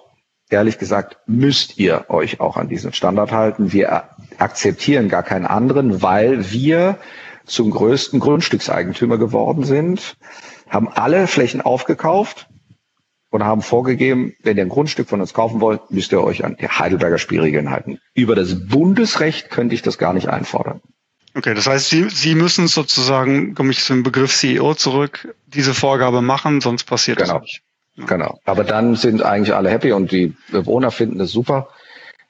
ehrlich 0.50 0.78
gesagt, 0.78 1.18
müsst 1.26 1.78
ihr 1.78 2.06
euch 2.08 2.40
auch 2.40 2.56
an 2.56 2.68
diesen 2.68 2.92
Standard 2.92 3.32
halten. 3.32 3.72
Wir 3.72 4.10
akzeptieren 4.38 5.08
gar 5.08 5.22
keinen 5.22 5.46
anderen, 5.46 6.02
weil 6.02 6.50
wir 6.52 6.98
zum 7.46 7.70
größten 7.70 8.20
Grundstückseigentümer 8.20 9.18
geworden 9.18 9.64
sind, 9.64 10.16
haben 10.68 10.88
alle 10.88 11.26
Flächen 11.26 11.60
aufgekauft 11.60 12.48
und 13.30 13.44
haben 13.44 13.62
vorgegeben, 13.62 14.34
wenn 14.42 14.56
ihr 14.56 14.64
ein 14.64 14.68
Grundstück 14.68 15.08
von 15.08 15.20
uns 15.20 15.34
kaufen 15.34 15.60
wollt, 15.60 15.90
müsst 15.90 16.12
ihr 16.12 16.22
euch 16.22 16.44
an 16.44 16.56
die 16.60 16.68
Heidelberger 16.68 17.18
Spielregeln 17.18 17.70
halten. 17.70 17.98
Über 18.14 18.34
das 18.34 18.68
Bundesrecht 18.68 19.50
könnte 19.50 19.74
ich 19.74 19.82
das 19.82 19.98
gar 19.98 20.12
nicht 20.12 20.28
einfordern. 20.28 20.80
Okay, 21.34 21.54
das 21.54 21.68
heißt, 21.68 21.88
Sie, 21.88 22.08
Sie 22.10 22.34
müssen 22.34 22.66
sozusagen, 22.66 23.54
komme 23.54 23.70
ich 23.70 23.84
zum 23.84 24.02
Begriff 24.02 24.34
CEO 24.34 24.74
zurück, 24.74 25.32
diese 25.46 25.74
Vorgabe 25.74 26.22
machen, 26.22 26.60
sonst 26.60 26.84
passiert 26.84 27.18
genau. 27.18 27.34
das 27.34 27.42
nicht. 27.42 27.62
Genau. 28.06 28.38
Aber 28.44 28.64
dann 28.64 28.96
sind 28.96 29.22
eigentlich 29.22 29.54
alle 29.54 29.70
happy 29.70 29.92
und 29.92 30.12
die 30.12 30.34
Bewohner 30.50 30.90
finden 30.90 31.18
das 31.18 31.30
super. 31.30 31.68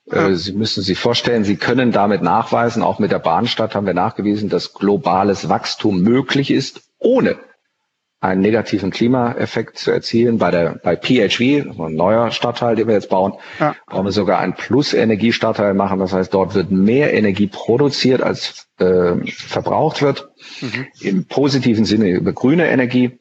Ja. 0.06 0.28
Äh, 0.28 0.34
Sie 0.34 0.52
müssen 0.52 0.82
sich 0.82 0.98
vorstellen, 0.98 1.44
Sie 1.44 1.56
können 1.56 1.92
damit 1.92 2.22
nachweisen, 2.22 2.82
auch 2.82 2.98
mit 2.98 3.12
der 3.12 3.18
Bahnstadt 3.18 3.74
haben 3.74 3.86
wir 3.86 3.94
nachgewiesen, 3.94 4.48
dass 4.48 4.74
globales 4.74 5.48
Wachstum 5.48 6.02
möglich 6.02 6.50
ist, 6.50 6.82
ohne 6.98 7.36
einen 8.20 8.42
negativen 8.42 8.90
Klimaeffekt 8.90 9.78
zu 9.78 9.90
erzielen. 9.90 10.36
Bei 10.38 10.50
der 10.50 10.78
bei 10.82 10.94
PHV, 10.96 11.40
ein 11.80 11.94
neuer 11.94 12.30
Stadtteil, 12.30 12.76
den 12.76 12.86
wir 12.86 12.94
jetzt 12.94 13.08
bauen, 13.08 13.34
ja. 13.58 13.74
brauchen 13.86 14.04
wir 14.04 14.12
sogar 14.12 14.38
einen 14.40 14.54
Plus-Energie-Stadtteil 14.54 15.72
machen. 15.72 15.98
Das 16.00 16.12
heißt, 16.12 16.34
dort 16.34 16.54
wird 16.54 16.70
mehr 16.70 17.14
Energie 17.14 17.46
produziert, 17.46 18.22
als 18.22 18.66
äh, 18.78 19.14
verbraucht 19.26 20.02
wird. 20.02 20.28
Mhm. 20.60 20.86
Im 21.00 21.24
positiven 21.24 21.86
Sinne 21.86 22.10
über 22.10 22.32
grüne 22.32 22.68
Energie. 22.68 23.19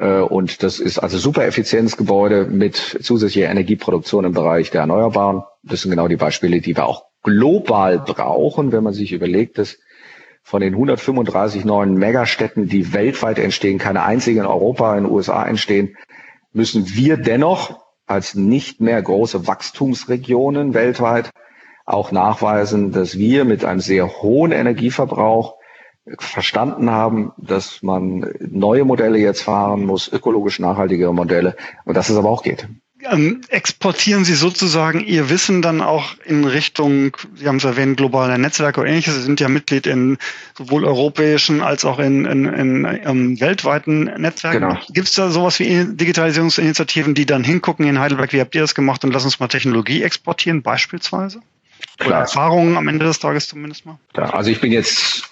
Äh, 0.00 0.20
und 0.20 0.62
das 0.62 0.80
ist 0.80 0.98
also 0.98 1.18
super 1.18 1.44
Effizienzgebäude 1.46 2.46
mit 2.46 2.76
zusätzlicher 3.02 3.50
Energieproduktion 3.50 4.24
im 4.24 4.32
Bereich 4.32 4.70
der 4.70 4.80
Erneuerbaren. 4.80 5.42
Das 5.62 5.82
sind 5.82 5.90
genau 5.90 6.08
die 6.08 6.16
Beispiele, 6.16 6.60
die 6.60 6.74
wir 6.76 6.86
auch 6.86 7.04
global 7.22 7.98
brauchen, 8.00 8.72
wenn 8.72 8.82
man 8.82 8.94
sich 8.94 9.12
überlegt, 9.12 9.58
dass 9.58 9.78
von 10.42 10.62
den 10.62 10.72
135 10.72 11.66
neuen 11.66 11.94
Megastädten, 11.94 12.66
die 12.66 12.94
weltweit 12.94 13.38
entstehen, 13.38 13.78
keine 13.78 14.02
einzige 14.02 14.40
in 14.40 14.46
Europa, 14.46 14.96
in 14.96 15.04
den 15.04 15.12
USA 15.12 15.46
entstehen, 15.46 15.96
müssen 16.52 16.94
wir 16.94 17.18
dennoch 17.18 17.78
als 18.06 18.34
nicht 18.34 18.80
mehr 18.80 19.00
große 19.00 19.46
Wachstumsregionen 19.46 20.72
weltweit 20.72 21.30
auch 21.84 22.10
nachweisen, 22.10 22.90
dass 22.90 23.18
wir 23.18 23.44
mit 23.44 23.64
einem 23.64 23.80
sehr 23.80 24.22
hohen 24.22 24.50
Energieverbrauch 24.52 25.59
verstanden 26.18 26.90
haben, 26.90 27.32
dass 27.36 27.82
man 27.82 28.26
neue 28.40 28.84
Modelle 28.84 29.18
jetzt 29.18 29.42
fahren 29.42 29.84
muss, 29.86 30.12
ökologisch 30.12 30.58
nachhaltigere 30.58 31.14
Modelle 31.14 31.56
und 31.84 31.96
dass 31.96 32.10
es 32.10 32.16
aber 32.16 32.30
auch 32.30 32.42
geht. 32.42 32.66
ähm, 33.08 33.40
exportieren 33.48 34.24
Sie 34.24 34.34
sozusagen 34.34 35.00
Ihr 35.00 35.30
Wissen 35.30 35.62
dann 35.62 35.80
auch 35.80 36.14
in 36.24 36.44
Richtung, 36.44 37.16
Sie 37.34 37.46
haben 37.46 37.56
es 37.56 37.64
erwähnt, 37.64 37.96
globale 37.96 38.38
Netzwerke 38.38 38.80
oder 38.80 38.90
ähnliches. 38.90 39.14
Sie 39.14 39.22
sind 39.22 39.40
ja 39.40 39.48
Mitglied 39.48 39.86
in 39.86 40.18
sowohl 40.56 40.84
europäischen 40.84 41.62
als 41.62 41.84
auch 41.84 41.98
in, 41.98 42.24
in, 42.24 42.46
in, 42.46 42.84
in 42.84 43.00
ähm, 43.04 43.40
weltweiten 43.40 44.04
Netzwerken. 44.04 44.60
Genau. 44.60 44.80
Gibt 44.92 45.08
es 45.08 45.14
da 45.14 45.30
sowas 45.30 45.58
wie 45.58 45.84
Digitalisierungsinitiativen, 45.84 47.14
die 47.14 47.26
dann 47.26 47.44
hingucken 47.44 47.86
in 47.86 47.98
Heidelberg, 47.98 48.32
wie 48.32 48.40
habt 48.40 48.54
ihr 48.54 48.60
das 48.60 48.74
gemacht 48.74 49.04
und 49.04 49.12
lass 49.12 49.24
uns 49.24 49.40
mal 49.40 49.48
Technologie 49.48 50.02
exportieren 50.02 50.62
beispielsweise? 50.62 51.40
Klar. 51.96 52.08
Oder 52.08 52.18
Erfahrungen 52.20 52.76
am 52.76 52.88
Ende 52.88 53.06
des 53.06 53.18
Tages 53.18 53.48
zumindest 53.48 53.86
mal? 53.86 53.98
Ja, 54.16 54.30
also 54.30 54.50
ich 54.50 54.60
bin 54.60 54.72
jetzt 54.72 55.30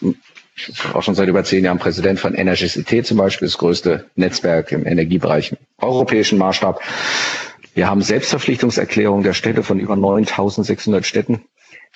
auch 0.94 1.02
schon 1.02 1.14
seit 1.14 1.28
über 1.28 1.44
zehn 1.44 1.64
Jahren 1.64 1.78
Präsident 1.78 2.20
von 2.20 2.34
Energicité 2.34 3.02
zum 3.02 3.18
Beispiel, 3.18 3.48
das 3.48 3.58
größte 3.58 4.06
Netzwerk 4.16 4.72
im 4.72 4.86
Energiebereich 4.86 5.52
im 5.52 5.58
europäischen 5.80 6.38
Maßstab. 6.38 6.80
Wir 7.74 7.88
haben 7.88 8.02
Selbstverpflichtungserklärungen 8.02 9.22
der 9.22 9.34
Städte 9.34 9.62
von 9.62 9.78
über 9.78 9.96
9600 9.96 11.06
Städten, 11.06 11.42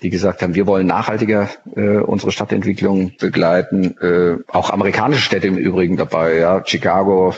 die 0.02 0.10
gesagt 0.10 0.42
haben, 0.42 0.54
wir 0.54 0.66
wollen 0.66 0.86
nachhaltiger 0.86 1.48
äh, 1.74 1.98
unsere 1.98 2.30
Stadtentwicklung 2.32 3.12
begleiten. 3.18 3.96
Äh, 4.00 4.36
auch 4.48 4.70
amerikanische 4.70 5.22
Städte 5.22 5.48
im 5.48 5.56
Übrigen 5.56 5.96
dabei, 5.96 6.36
ja, 6.36 6.62
Chicago, 6.64 7.34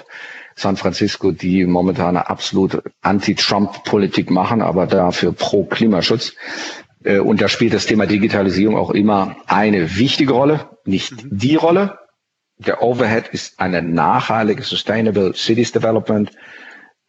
San 0.56 0.76
Francisco, 0.76 1.32
die 1.32 1.64
momentan 1.66 2.16
eine 2.16 2.28
absolut 2.30 2.82
Anti-Trump-Politik 3.02 4.30
machen, 4.30 4.62
aber 4.62 4.86
dafür 4.86 5.32
pro 5.32 5.64
Klimaschutz. 5.64 6.34
Äh, 7.04 7.18
und 7.18 7.40
da 7.40 7.48
spielt 7.48 7.74
das 7.74 7.86
Thema 7.86 8.06
Digitalisierung 8.06 8.76
auch 8.76 8.90
immer 8.90 9.36
eine 9.46 9.96
wichtige 9.96 10.32
Rolle, 10.32 10.68
nicht 10.84 11.12
mhm. 11.12 11.28
die 11.30 11.54
Rolle. 11.54 11.98
Der 12.58 12.82
Overhead 12.82 13.28
ist 13.28 13.60
eine 13.60 13.82
nachhaltige 13.82 14.62
Sustainable 14.62 15.34
Cities 15.34 15.72
Development, 15.72 16.30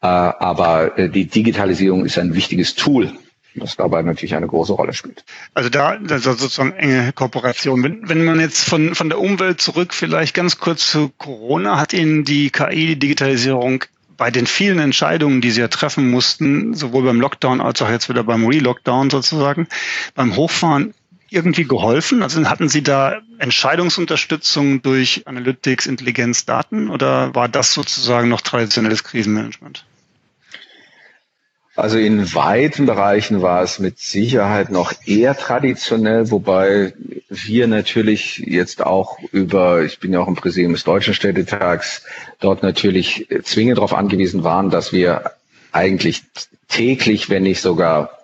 äh, 0.01 0.07
aber 0.07 0.97
äh, 0.97 1.09
die 1.09 1.25
Digitalisierung 1.25 2.05
ist 2.05 2.17
ein 2.17 2.33
wichtiges 2.33 2.75
Tool, 2.75 3.11
das 3.53 3.77
dabei 3.77 4.01
natürlich 4.01 4.35
eine 4.35 4.47
große 4.47 4.73
Rolle 4.73 4.93
spielt. 4.93 5.23
Also 5.53 5.69
da 5.69 5.97
das 5.97 6.25
ist 6.25 6.39
sozusagen 6.39 6.73
enge 6.73 7.13
Kooperation. 7.13 7.83
Wenn, 7.83 8.09
wenn 8.09 8.25
man 8.25 8.39
jetzt 8.39 8.67
von, 8.67 8.95
von 8.95 9.09
der 9.09 9.19
Umwelt 9.19 9.61
zurück 9.61 9.93
vielleicht 9.93 10.33
ganz 10.33 10.57
kurz 10.57 10.89
zu 10.89 11.09
Corona, 11.17 11.79
hat 11.79 11.93
Ihnen 11.93 12.25
die 12.25 12.49
KI-Digitalisierung 12.49 13.85
bei 14.17 14.31
den 14.31 14.47
vielen 14.47 14.79
Entscheidungen, 14.79 15.41
die 15.41 15.51
sie 15.51 15.61
ja 15.61 15.67
treffen 15.67 16.09
mussten, 16.09 16.73
sowohl 16.73 17.03
beim 17.03 17.19
Lockdown 17.19 17.61
als 17.61 17.81
auch 17.81 17.89
jetzt 17.89 18.09
wieder 18.09 18.23
beim 18.23 18.45
Relockdown 18.45 19.09
sozusagen, 19.09 19.67
beim 20.13 20.35
Hochfahren 20.35 20.93
irgendwie 21.29 21.65
geholfen? 21.65 22.23
Also 22.23 22.43
hatten 22.45 22.69
Sie 22.69 22.83
da 22.83 23.21
Entscheidungsunterstützung 23.39 24.81
durch 24.81 25.23
Analytics, 25.25 25.85
Intelligenz, 25.85 26.45
Daten 26.45 26.89
oder 26.89 27.35
war 27.35 27.49
das 27.49 27.73
sozusagen 27.73 28.29
noch 28.29 28.41
traditionelles 28.41 29.03
Krisenmanagement? 29.03 29.85
Also 31.75 31.97
in 31.97 32.33
weiten 32.33 32.85
Bereichen 32.85 33.41
war 33.41 33.61
es 33.61 33.79
mit 33.79 33.99
Sicherheit 33.99 34.71
noch 34.71 34.93
eher 35.05 35.35
traditionell, 35.35 36.31
wobei 36.31 36.93
wir 37.27 37.67
natürlich 37.67 38.37
jetzt 38.37 38.85
auch 38.85 39.19
über, 39.33 39.83
ich 39.83 39.99
bin 39.99 40.13
ja 40.13 40.21
auch 40.21 40.27
im 40.29 40.35
Präsidium 40.35 40.71
des 40.71 40.85
Deutschen 40.85 41.13
Städtetags, 41.13 42.03
dort 42.39 42.63
natürlich 42.63 43.27
zwingend 43.43 43.77
darauf 43.77 43.93
angewiesen 43.93 44.43
waren, 44.43 44.69
dass 44.69 44.93
wir 44.93 45.31
eigentlich 45.73 46.23
täglich, 46.69 47.29
wenn 47.29 47.43
nicht 47.43 47.61
sogar 47.61 48.19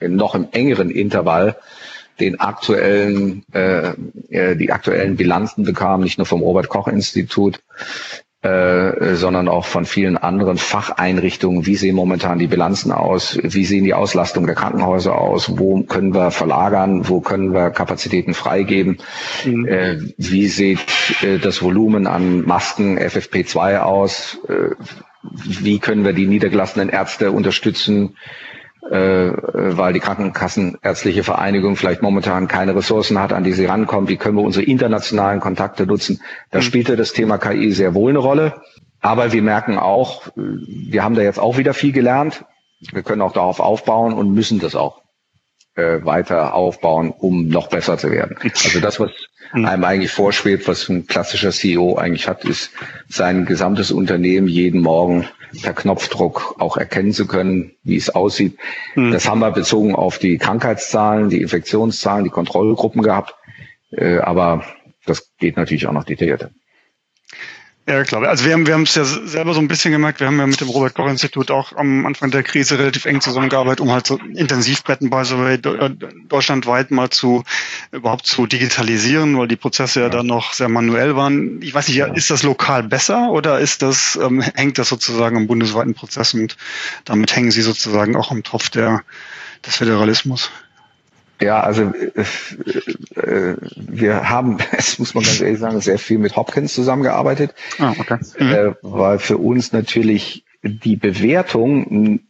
noch 0.00 0.34
im 0.34 0.48
engeren 0.50 0.90
Intervall, 0.90 1.56
den 2.18 2.40
aktuellen, 2.40 3.44
äh, 3.52 3.92
äh 4.28 4.56
die 4.56 4.72
aktuellen 4.72 5.16
Bilanzen 5.16 5.62
bekamen, 5.62 6.02
nicht 6.02 6.18
nur 6.18 6.26
vom 6.26 6.42
Robert 6.42 6.68
Koch 6.68 6.88
Institut, 6.88 7.60
äh, 8.42 9.14
sondern 9.16 9.48
auch 9.48 9.64
von 9.66 9.84
vielen 9.84 10.16
anderen 10.16 10.58
Facheinrichtungen. 10.58 11.66
Wie 11.66 11.74
sehen 11.74 11.96
momentan 11.96 12.38
die 12.38 12.46
Bilanzen 12.46 12.92
aus? 12.92 13.38
Wie 13.42 13.64
sehen 13.64 13.84
die 13.84 13.94
Auslastung 13.94 14.46
der 14.46 14.54
Krankenhäuser 14.54 15.16
aus? 15.16 15.58
Wo 15.58 15.82
können 15.82 16.14
wir 16.14 16.30
verlagern? 16.30 17.08
Wo 17.08 17.20
können 17.20 17.52
wir 17.52 17.70
Kapazitäten 17.70 18.34
freigeben? 18.34 18.98
Mhm. 19.44 19.66
Äh, 19.66 19.96
wie 20.16 20.46
sieht 20.46 20.78
äh, 21.22 21.38
das 21.38 21.62
Volumen 21.62 22.06
an 22.06 22.42
Masken 22.46 22.98
FFP2 22.98 23.78
aus? 23.80 24.38
Wie 25.22 25.78
können 25.80 26.04
wir 26.04 26.12
die 26.12 26.26
niedergelassenen 26.26 26.88
Ärzte 26.90 27.32
unterstützen? 27.32 28.16
Äh, 28.90 29.32
weil 29.76 29.92
die 29.92 30.00
Krankenkassenärztliche 30.00 31.22
Vereinigung 31.22 31.76
vielleicht 31.76 32.02
momentan 32.02 32.48
keine 32.48 32.74
Ressourcen 32.74 33.18
hat, 33.18 33.32
an 33.32 33.44
die 33.44 33.52
sie 33.52 33.66
rankommt. 33.66 34.08
Wie 34.08 34.16
können 34.16 34.36
wir 34.36 34.44
unsere 34.44 34.64
internationalen 34.64 35.40
Kontakte 35.40 35.86
nutzen? 35.86 36.20
Da 36.50 36.58
mhm. 36.58 36.62
spielte 36.62 36.96
das 36.96 37.12
Thema 37.12 37.38
KI 37.38 37.72
sehr 37.72 37.94
wohl 37.94 38.10
eine 38.10 38.18
Rolle. 38.18 38.62
Aber 39.00 39.32
wir 39.32 39.42
merken 39.42 39.78
auch, 39.78 40.22
wir 40.34 41.04
haben 41.04 41.14
da 41.14 41.22
jetzt 41.22 41.38
auch 41.38 41.58
wieder 41.58 41.74
viel 41.74 41.92
gelernt. 41.92 42.44
Wir 42.92 43.02
können 43.02 43.22
auch 43.22 43.32
darauf 43.32 43.60
aufbauen 43.60 44.12
und 44.14 44.32
müssen 44.32 44.58
das 44.58 44.74
auch 44.74 45.02
äh, 45.74 46.04
weiter 46.04 46.54
aufbauen, 46.54 47.12
um 47.16 47.48
noch 47.48 47.68
besser 47.68 47.98
zu 47.98 48.10
werden. 48.10 48.36
Also 48.42 48.80
das, 48.80 48.98
was 48.98 49.10
mhm. 49.52 49.66
einem 49.66 49.84
eigentlich 49.84 50.10
vorschwebt, 50.10 50.66
was 50.66 50.88
ein 50.88 51.06
klassischer 51.06 51.50
CEO 51.50 51.96
eigentlich 51.96 52.26
hat, 52.26 52.44
ist 52.44 52.70
sein 53.08 53.44
gesamtes 53.44 53.90
Unternehmen 53.92 54.48
jeden 54.48 54.80
Morgen 54.80 55.28
per 55.62 55.72
Knopfdruck 55.72 56.56
auch 56.58 56.76
erkennen 56.76 57.12
zu 57.12 57.26
können, 57.26 57.72
wie 57.82 57.96
es 57.96 58.10
aussieht. 58.10 58.58
Mhm. 58.94 59.12
Das 59.12 59.28
haben 59.28 59.40
wir 59.40 59.50
bezogen 59.50 59.94
auf 59.94 60.18
die 60.18 60.38
Krankheitszahlen, 60.38 61.30
die 61.30 61.42
Infektionszahlen, 61.42 62.24
die 62.24 62.30
Kontrollgruppen 62.30 63.02
gehabt. 63.02 63.34
Äh, 63.90 64.18
aber 64.18 64.64
das 65.06 65.34
geht 65.38 65.56
natürlich 65.56 65.86
auch 65.86 65.92
noch 65.92 66.04
detaillierter. 66.04 66.50
Ja, 67.88 68.04
klar. 68.04 68.22
Also 68.24 68.44
wir 68.44 68.52
haben 68.52 68.66
wir 68.66 68.74
haben 68.74 68.82
es 68.82 68.94
ja 68.96 69.04
selber 69.04 69.54
so 69.54 69.60
ein 69.60 69.66
bisschen 69.66 69.92
gemerkt. 69.92 70.20
Wir 70.20 70.26
haben 70.26 70.38
ja 70.38 70.46
mit 70.46 70.60
dem 70.60 70.68
Robert 70.68 70.92
Koch 70.94 71.08
Institut 71.08 71.50
auch 71.50 71.72
am 71.74 72.04
Anfang 72.04 72.30
der 72.30 72.42
Krise 72.42 72.78
relativ 72.78 73.06
eng 73.06 73.22
zusammengearbeitet, 73.22 73.80
um 73.80 73.90
halt 73.90 74.06
so 74.06 74.18
Intensivbetten 74.34 75.08
bei 75.08 75.24
so 75.24 75.42
deutschlandweit 76.28 76.90
mal 76.90 77.08
zu 77.08 77.44
überhaupt 77.90 78.26
zu 78.26 78.46
digitalisieren, 78.46 79.38
weil 79.38 79.48
die 79.48 79.56
Prozesse 79.56 80.02
ja 80.02 80.10
dann 80.10 80.26
noch 80.26 80.52
sehr 80.52 80.68
manuell 80.68 81.16
waren. 81.16 81.62
Ich 81.62 81.72
weiß 81.72 81.88
nicht, 81.88 81.96
ist 81.96 82.28
das 82.28 82.42
lokal 82.42 82.82
besser 82.82 83.30
oder 83.30 83.58
ist 83.58 83.80
das 83.80 84.18
ähm, 84.22 84.42
hängt 84.42 84.76
das 84.76 84.90
sozusagen 84.90 85.38
am 85.38 85.46
bundesweiten 85.46 85.94
Prozess 85.94 86.34
und 86.34 86.58
damit 87.06 87.34
hängen 87.34 87.50
Sie 87.50 87.62
sozusagen 87.62 88.16
auch 88.16 88.30
am 88.30 88.42
Tropf 88.42 88.68
der 88.68 89.02
des 89.64 89.76
Föderalismus? 89.76 90.50
Ja, 91.40 91.60
also 91.60 91.92
äh, 91.92 93.20
äh, 93.20 93.56
wir 93.76 94.28
haben, 94.28 94.58
es 94.76 94.98
muss 94.98 95.14
man 95.14 95.24
ganz 95.24 95.40
ehrlich 95.40 95.60
sagen, 95.60 95.80
sehr 95.80 95.98
viel 95.98 96.18
mit 96.18 96.36
Hopkins 96.36 96.74
zusammengearbeitet, 96.74 97.54
ah, 97.78 97.94
okay. 97.98 98.18
mhm. 98.38 98.52
äh, 98.52 98.74
weil 98.82 99.18
für 99.18 99.38
uns 99.38 99.72
natürlich 99.72 100.44
die 100.62 100.96
Bewertung 100.96 102.20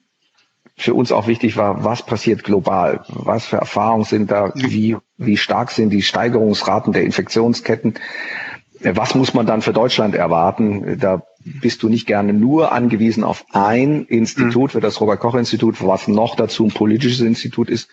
für 0.77 0.95
uns 0.95 1.11
auch 1.11 1.27
wichtig 1.27 1.57
war, 1.57 1.83
was 1.83 2.05
passiert 2.05 2.45
global, 2.45 3.05
was 3.09 3.47
für 3.47 3.57
Erfahrungen 3.57 4.05
sind 4.05 4.31
da, 4.31 4.53
mhm. 4.55 4.71
wie, 4.71 4.97
wie 5.17 5.37
stark 5.37 5.71
sind 5.71 5.91
die 5.91 6.03
Steigerungsraten 6.03 6.93
der 6.93 7.03
Infektionsketten, 7.03 7.95
äh, 8.81 8.93
was 8.95 9.15
muss 9.15 9.35
man 9.35 9.47
dann 9.47 9.63
für 9.63 9.73
Deutschland 9.73 10.15
erwarten? 10.15 10.99
Da 10.99 11.23
bist 11.45 11.83
du 11.83 11.89
nicht 11.89 12.07
gerne 12.07 12.33
nur 12.33 12.73
angewiesen 12.73 13.25
auf 13.25 13.45
ein 13.53 14.05
Institut, 14.05 14.71
mhm. 14.71 14.73
für 14.75 14.81
das 14.81 15.01
Robert 15.01 15.21
Koch 15.21 15.35
Institut, 15.35 15.83
was 15.85 16.09
noch 16.09 16.37
dazu 16.37 16.65
ein 16.65 16.71
politisches 16.71 17.21
Institut 17.21 17.71
ist 17.71 17.89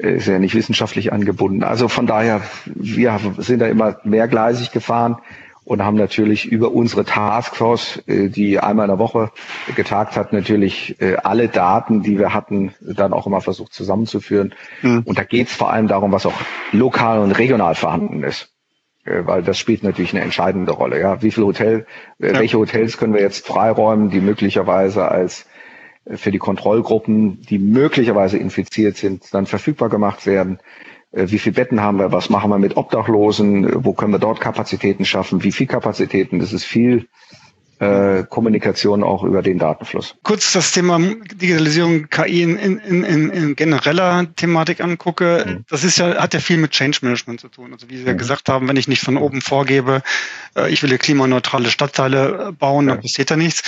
ist 0.00 0.26
ja 0.26 0.38
nicht 0.38 0.54
wissenschaftlich 0.54 1.12
angebunden. 1.12 1.62
Also 1.62 1.88
von 1.88 2.06
daher, 2.06 2.42
wir 2.64 3.18
sind 3.38 3.60
da 3.60 3.66
immer 3.66 3.98
mehrgleisig 4.04 4.72
gefahren 4.72 5.18
und 5.64 5.84
haben 5.84 5.96
natürlich 5.96 6.50
über 6.50 6.72
unsere 6.72 7.04
Taskforce, 7.04 8.02
äh, 8.06 8.28
die 8.28 8.58
einmal 8.58 8.86
in 8.86 8.90
der 8.90 8.98
Woche 8.98 9.30
getagt 9.76 10.16
hat, 10.16 10.32
natürlich 10.32 11.00
äh, 11.00 11.16
alle 11.16 11.48
Daten, 11.48 12.02
die 12.02 12.18
wir 12.18 12.34
hatten, 12.34 12.74
dann 12.80 13.12
auch 13.12 13.26
immer 13.26 13.40
versucht 13.40 13.74
zusammenzuführen. 13.74 14.54
Mhm. 14.82 15.02
Und 15.04 15.18
da 15.18 15.22
geht 15.22 15.48
es 15.48 15.54
vor 15.54 15.70
allem 15.70 15.86
darum, 15.86 16.12
was 16.12 16.26
auch 16.26 16.34
lokal 16.72 17.20
und 17.20 17.32
regional 17.32 17.74
vorhanden 17.74 18.22
ist. 18.24 18.50
Äh, 19.04 19.26
weil 19.26 19.42
das 19.42 19.58
spielt 19.58 19.82
natürlich 19.82 20.14
eine 20.14 20.24
entscheidende 20.24 20.72
Rolle. 20.72 21.00
Ja, 21.00 21.22
wie 21.22 21.30
viele 21.30 21.46
Hotel, 21.46 21.86
ja. 22.18 22.38
welche 22.38 22.58
Hotels 22.58 22.96
können 22.96 23.14
wir 23.14 23.20
jetzt 23.20 23.46
freiräumen, 23.46 24.10
die 24.10 24.20
möglicherweise 24.20 25.08
als 25.08 25.46
für 26.06 26.30
die 26.30 26.38
Kontrollgruppen, 26.38 27.42
die 27.42 27.58
möglicherweise 27.58 28.38
infiziert 28.38 28.96
sind, 28.96 29.32
dann 29.34 29.46
verfügbar 29.46 29.88
gemacht 29.88 30.26
werden. 30.26 30.58
Äh, 31.12 31.26
wie 31.28 31.38
viele 31.38 31.54
Betten 31.54 31.80
haben 31.80 31.98
wir? 31.98 32.12
Was 32.12 32.30
machen 32.30 32.50
wir 32.50 32.58
mit 32.58 32.76
Obdachlosen? 32.76 33.84
Wo 33.84 33.92
können 33.92 34.12
wir 34.12 34.18
dort 34.18 34.40
Kapazitäten 34.40 35.04
schaffen? 35.04 35.42
Wie 35.42 35.52
viel 35.52 35.66
Kapazitäten? 35.66 36.38
Das 36.38 36.52
ist 36.52 36.64
viel 36.64 37.06
äh, 37.80 38.24
Kommunikation 38.28 39.02
auch 39.02 39.24
über 39.24 39.42
den 39.42 39.58
Datenfluss. 39.58 40.14
Kurz 40.22 40.52
das 40.52 40.72
Thema 40.72 40.98
Digitalisierung, 40.98 42.08
KI 42.10 42.42
in, 42.42 42.58
in, 42.58 42.78
in, 42.78 43.30
in 43.30 43.56
genereller 43.56 44.26
Thematik 44.36 44.82
angucke, 44.82 45.44
mhm. 45.46 45.64
das 45.68 45.82
ist 45.82 45.98
ja, 45.98 46.16
hat 46.16 46.34
ja 46.34 46.40
viel 46.40 46.58
mit 46.58 46.72
Change 46.72 46.98
Management 47.02 47.40
zu 47.40 47.48
tun. 47.48 47.72
Also 47.72 47.88
wie 47.88 47.96
Sie 47.96 48.04
ja 48.04 48.12
mhm. 48.12 48.18
gesagt 48.18 48.48
haben, 48.50 48.68
wenn 48.68 48.76
ich 48.76 48.86
nicht 48.86 49.02
von 49.02 49.16
oben 49.16 49.40
vorgebe, 49.40 50.02
äh, 50.56 50.70
ich 50.70 50.82
will 50.82 50.96
klimaneutrale 50.98 51.70
Stadtteile 51.70 52.52
bauen, 52.58 52.86
dann 52.86 53.00
passiert 53.00 53.30
da 53.30 53.36
nichts 53.36 53.62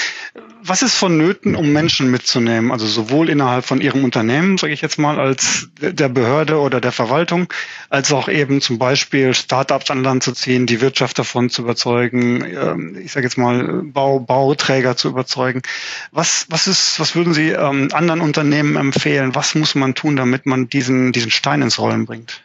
was 0.64 0.82
ist 0.82 0.94
vonnöten, 0.94 1.56
um 1.56 1.72
Menschen 1.72 2.10
mitzunehmen? 2.10 2.70
Also 2.70 2.86
sowohl 2.86 3.28
innerhalb 3.28 3.64
von 3.64 3.80
Ihrem 3.80 4.04
Unternehmen, 4.04 4.58
sage 4.58 4.72
ich 4.72 4.80
jetzt 4.80 4.98
mal, 4.98 5.18
als 5.18 5.68
der 5.80 6.08
Behörde 6.08 6.60
oder 6.60 6.80
der 6.80 6.92
Verwaltung, 6.92 7.52
als 7.90 8.12
auch 8.12 8.28
eben 8.28 8.60
zum 8.60 8.78
Beispiel 8.78 9.34
Startups 9.34 9.90
an 9.90 10.04
Land 10.04 10.22
zu 10.22 10.32
ziehen, 10.32 10.66
die 10.66 10.80
Wirtschaft 10.80 11.18
davon 11.18 11.50
zu 11.50 11.62
überzeugen, 11.62 12.44
ähm, 12.44 12.96
ich 13.02 13.12
sage 13.12 13.26
jetzt 13.26 13.38
mal 13.38 13.82
Bau, 14.02 14.18
Bauträger 14.18 14.96
zu 14.96 15.08
überzeugen. 15.08 15.62
Was, 16.10 16.46
was 16.48 16.66
ist, 16.66 16.98
was 16.98 17.14
würden 17.14 17.34
Sie 17.34 17.50
ähm, 17.50 17.88
anderen 17.92 18.20
Unternehmen 18.20 18.76
empfehlen? 18.76 19.36
Was 19.36 19.54
muss 19.54 19.76
man 19.76 19.94
tun, 19.94 20.16
damit 20.16 20.44
man 20.44 20.68
diesen, 20.68 21.12
diesen 21.12 21.30
Stein 21.30 21.62
ins 21.62 21.78
Rollen 21.78 22.04
bringt? 22.04 22.42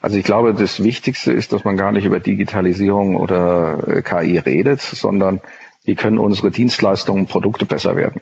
Also 0.00 0.16
ich 0.16 0.24
glaube, 0.24 0.54
das 0.54 0.82
Wichtigste 0.82 1.32
ist, 1.32 1.52
dass 1.52 1.64
man 1.64 1.76
gar 1.76 1.92
nicht 1.92 2.04
über 2.04 2.18
Digitalisierung 2.18 3.14
oder 3.14 3.86
äh, 3.86 4.02
KI 4.02 4.38
redet, 4.38 4.80
sondern 4.80 5.40
wie 5.84 5.94
können 5.94 6.18
unsere 6.18 6.50
Dienstleistungen 6.50 7.22
und 7.22 7.28
Produkte 7.28 7.64
besser 7.64 7.94
werden. 7.94 8.20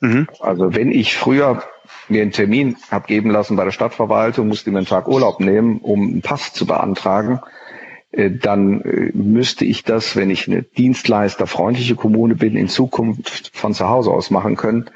Mhm. 0.00 0.28
Also 0.38 0.74
wenn 0.74 0.92
ich 0.92 1.16
früher 1.16 1.64
mir 2.08 2.22
einen 2.22 2.32
Termin 2.32 2.76
habe 2.92 3.08
geben 3.08 3.30
lassen 3.30 3.56
bei 3.56 3.64
der 3.64 3.72
Stadtverwaltung, 3.72 4.46
musste 4.46 4.70
mir 4.70 4.78
einen 4.78 4.86
Tag 4.86 5.08
Urlaub 5.08 5.40
nehmen, 5.40 5.78
um 5.78 6.00
einen 6.00 6.22
Pass 6.22 6.52
zu 6.52 6.64
beantragen, 6.64 7.40
dann 8.12 8.80
äh, 8.82 9.10
müsste 9.14 9.64
ich 9.64 9.84
das, 9.84 10.16
wenn 10.16 10.30
ich 10.30 10.48
eine 10.48 10.62
dienstleisterfreundliche 10.62 11.94
Kommune 11.94 12.34
bin, 12.34 12.56
in 12.56 12.68
Zukunft 12.68 13.50
von 13.54 13.72
zu 13.72 13.88
Hause 13.88 14.10
aus 14.10 14.30
machen 14.30 14.56
können. 14.56 14.90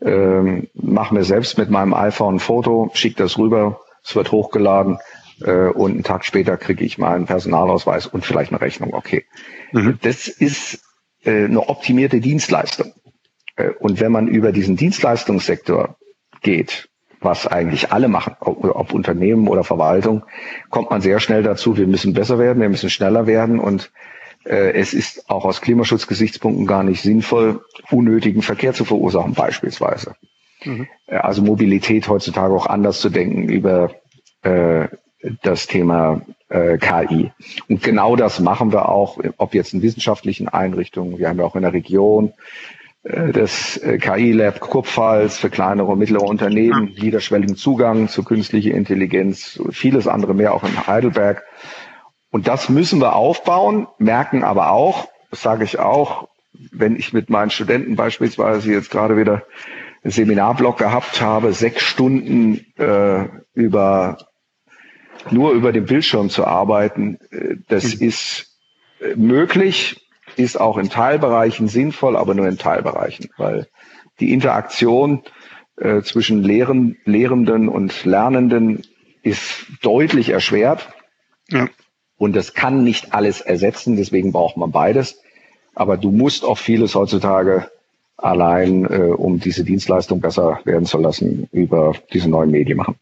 Ähm, 0.00 0.68
mach 0.74 1.10
mir 1.10 1.24
selbst 1.24 1.58
mit 1.58 1.70
meinem 1.70 1.94
iPhone 1.94 2.36
ein 2.36 2.40
Foto, 2.40 2.90
schick 2.94 3.16
das 3.16 3.38
rüber, 3.38 3.80
es 4.04 4.14
wird 4.14 4.30
hochgeladen 4.30 4.98
äh, 5.42 5.68
und 5.68 5.92
einen 5.92 6.04
Tag 6.04 6.24
später 6.24 6.56
kriege 6.56 6.84
ich 6.84 6.98
meinen 6.98 7.26
Personalausweis 7.26 8.06
und 8.06 8.24
vielleicht 8.24 8.52
eine 8.52 8.60
Rechnung. 8.60 8.94
Okay. 8.94 9.24
Mhm. 9.72 9.98
Das 10.02 10.28
ist 10.28 10.80
äh, 11.24 11.44
eine 11.44 11.68
optimierte 11.68 12.20
Dienstleistung. 12.20 12.92
Äh, 13.56 13.70
und 13.80 14.00
wenn 14.00 14.12
man 14.12 14.28
über 14.28 14.52
diesen 14.52 14.76
Dienstleistungssektor 14.76 15.96
geht, 16.42 16.88
was 17.26 17.46
eigentlich 17.46 17.92
alle 17.92 18.08
machen, 18.08 18.36
ob, 18.40 18.94
Unternehmen 18.94 19.48
oder 19.48 19.64
Verwaltung, 19.64 20.22
kommt 20.70 20.90
man 20.90 21.02
sehr 21.02 21.20
schnell 21.20 21.42
dazu, 21.42 21.76
wir 21.76 21.86
müssen 21.86 22.14
besser 22.14 22.38
werden, 22.38 22.62
wir 22.62 22.70
müssen 22.70 22.88
schneller 22.88 23.26
werden 23.26 23.58
und 23.58 23.90
äh, 24.44 24.72
es 24.72 24.94
ist 24.94 25.28
auch 25.28 25.44
aus 25.44 25.60
Klimaschutzgesichtspunkten 25.60 26.66
gar 26.66 26.84
nicht 26.84 27.02
sinnvoll, 27.02 27.60
unnötigen 27.90 28.42
Verkehr 28.42 28.72
zu 28.72 28.84
verursachen 28.84 29.34
beispielsweise. 29.34 30.14
Mhm. 30.64 30.86
Äh, 31.06 31.16
also 31.16 31.42
Mobilität 31.42 32.08
heutzutage 32.08 32.54
auch 32.54 32.66
anders 32.66 33.00
zu 33.00 33.10
denken 33.10 33.48
über 33.48 33.90
äh, 34.42 34.88
das 35.42 35.66
Thema 35.66 36.22
äh, 36.48 36.78
KI. 36.78 37.32
Und 37.68 37.82
genau 37.82 38.14
das 38.14 38.38
machen 38.38 38.72
wir 38.72 38.88
auch, 38.88 39.18
ob 39.36 39.54
jetzt 39.54 39.74
in 39.74 39.82
wissenschaftlichen 39.82 40.48
Einrichtungen, 40.48 41.18
wir 41.18 41.28
haben 41.28 41.38
ja 41.38 41.44
auch 41.44 41.56
in 41.56 41.62
der 41.62 41.72
Region 41.72 42.32
das 43.08 43.76
äh, 43.76 43.98
KI-Lab 43.98 44.58
Kurpfalz 44.58 45.38
für 45.38 45.48
kleinere 45.48 45.86
und 45.86 45.98
mittlere 45.98 46.24
Unternehmen, 46.24 46.92
niederschwelligen 46.98 47.56
Zugang 47.56 48.08
zu 48.08 48.24
künstlicher 48.24 48.72
Intelligenz, 48.72 49.60
vieles 49.70 50.08
andere 50.08 50.34
mehr 50.34 50.52
auch 50.54 50.64
in 50.64 50.86
Heidelberg. 50.86 51.44
Und 52.30 52.48
das 52.48 52.68
müssen 52.68 53.00
wir 53.00 53.14
aufbauen, 53.14 53.86
merken 53.98 54.42
aber 54.42 54.70
auch, 54.70 55.08
das 55.30 55.42
sage 55.42 55.64
ich 55.64 55.78
auch, 55.78 56.28
wenn 56.72 56.96
ich 56.96 57.12
mit 57.12 57.30
meinen 57.30 57.50
Studenten 57.50 57.94
beispielsweise 57.94 58.72
jetzt 58.72 58.90
gerade 58.90 59.16
wieder 59.16 59.44
Seminarblock 60.02 60.78
gehabt 60.78 61.20
habe, 61.20 61.52
sechs 61.52 61.82
Stunden 61.82 62.66
äh, 62.76 63.24
über 63.54 64.18
nur 65.30 65.52
über 65.52 65.72
den 65.72 65.86
Bildschirm 65.86 66.28
zu 66.28 66.44
arbeiten, 66.44 67.18
äh, 67.30 67.56
das 67.68 68.00
mhm. 68.00 68.06
ist 68.08 68.58
äh, 69.00 69.14
möglich, 69.16 70.05
ist 70.36 70.60
auch 70.60 70.78
in 70.78 70.90
Teilbereichen 70.90 71.68
sinnvoll, 71.68 72.16
aber 72.16 72.34
nur 72.34 72.46
in 72.46 72.58
Teilbereichen, 72.58 73.30
weil 73.36 73.68
die 74.20 74.32
Interaktion 74.32 75.22
äh, 75.76 76.02
zwischen 76.02 76.42
Lehren, 76.42 76.96
Lehrenden 77.04 77.68
und 77.68 78.04
Lernenden 78.04 78.82
ist 79.22 79.66
deutlich 79.82 80.30
erschwert. 80.30 80.88
Ja. 81.48 81.68
Und 82.18 82.34
das 82.34 82.54
kann 82.54 82.82
nicht 82.82 83.12
alles 83.12 83.40
ersetzen, 83.40 83.96
deswegen 83.96 84.32
braucht 84.32 84.56
man 84.56 84.70
beides. 84.70 85.20
Aber 85.74 85.98
du 85.98 86.10
musst 86.10 86.44
auch 86.44 86.56
vieles 86.56 86.94
heutzutage 86.94 87.70
allein, 88.16 88.86
äh, 88.86 89.12
um 89.14 89.40
diese 89.40 89.64
Dienstleistung 89.64 90.20
besser 90.20 90.60
werden 90.64 90.86
zu 90.86 90.98
lassen, 90.98 91.48
über 91.52 91.94
diese 92.12 92.30
neuen 92.30 92.50
Medien 92.50 92.78
machen. 92.78 92.96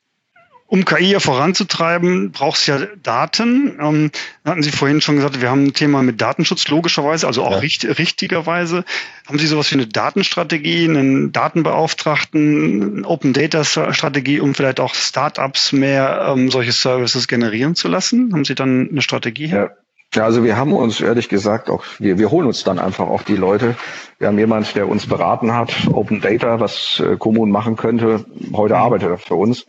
Um 0.66 0.85
KI 0.85 1.11
ja 1.11 1.20
voranzutreiben, 1.20 2.33
braucht 2.33 2.59
es 2.59 2.66
ja 2.66 2.79
Daten. 3.03 3.79
Ähm, 3.81 4.11
hatten 4.44 4.62
Sie 4.62 4.70
vorhin 4.70 5.03
schon 5.03 5.16
gesagt, 5.16 5.40
wir 5.42 5.50
haben 5.50 5.66
ein 5.66 5.74
Thema 5.74 6.03
mit 6.03 6.20
Datenschutz, 6.20 6.66
logischerweise, 6.68 7.27
also 7.27 7.44
auch 7.44 7.53
ja. 7.53 7.59
richt 7.59 7.85
richtigerweise. 7.85 8.85
Haben 9.27 9.38
Sie 9.38 9.46
sowas 9.46 9.70
wie 9.70 9.74
eine 9.74 9.87
Datenstrategie, 9.87 10.88
einen 10.88 11.33
Datenbeauftragten, 11.33 12.98
eine 12.98 13.07
Open 13.07 13.35
Data 13.35 13.62
Strategie, 13.64 14.40
um 14.40 14.55
vielleicht 14.55 14.81
auch 14.81 14.94
Startups 14.94 15.72
mehr 15.72 16.29
ähm, 16.31 16.50
solche 16.50 16.72
Services 16.72 17.29
generieren 17.29 17.74
zu 17.74 17.88
lassen? 17.88 18.33
Haben 18.33 18.44
Sie 18.44 18.55
dann 18.55 18.88
eine 18.90 19.03
Strategie 19.03 19.48
her? 19.48 19.77
Ja. 19.77 19.84
Ja, 20.14 20.24
also 20.24 20.44
wir 20.44 20.57
haben 20.57 20.72
uns 20.72 21.00
ehrlich 21.00 21.29
gesagt 21.29 21.68
auch, 21.68 21.85
wir, 21.98 22.18
wir 22.18 22.31
holen 22.31 22.46
uns 22.46 22.62
dann 22.62 22.79
einfach 22.79 23.09
auch 23.09 23.22
die 23.22 23.35
Leute. 23.35 23.74
Wir 24.18 24.29
haben 24.29 24.38
jemand, 24.38 24.77
der 24.77 24.88
uns 24.88 25.07
beraten 25.07 25.53
hat, 25.53 25.88
Open 25.92 26.20
Data, 26.20 26.61
was 26.61 27.00
äh, 27.00 27.16
Kommunen 27.16 27.50
machen 27.50 27.74
könnte. 27.74 28.24
Heute 28.53 28.77
arbeitet 28.77 29.11
er 29.11 29.18
für 29.18 29.35
uns. 29.35 29.66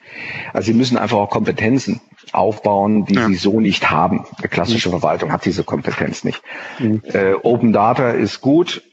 Also 0.54 0.68
sie 0.68 0.78
müssen 0.78 0.98
einfach 0.98 1.18
auch 1.18 1.32
Kompetenzen 1.32 2.00
aufbauen, 2.32 3.06
die 3.06 3.16
ja. 3.16 3.28
sie 3.28 3.36
so 3.36 3.60
nicht 3.60 3.90
haben. 3.90 4.26
Eine 4.38 4.48
klassische 4.48 4.90
mhm. 4.90 5.00
Verwaltung 5.00 5.32
hat 5.32 5.46
diese 5.46 5.64
Kompetenz 5.64 6.24
nicht. 6.24 6.44
Mhm. 6.78 7.02
Äh, 7.12 7.34
Open 7.42 7.74
Data 7.74 8.12
ist 8.12 8.42
gut. 8.42 8.84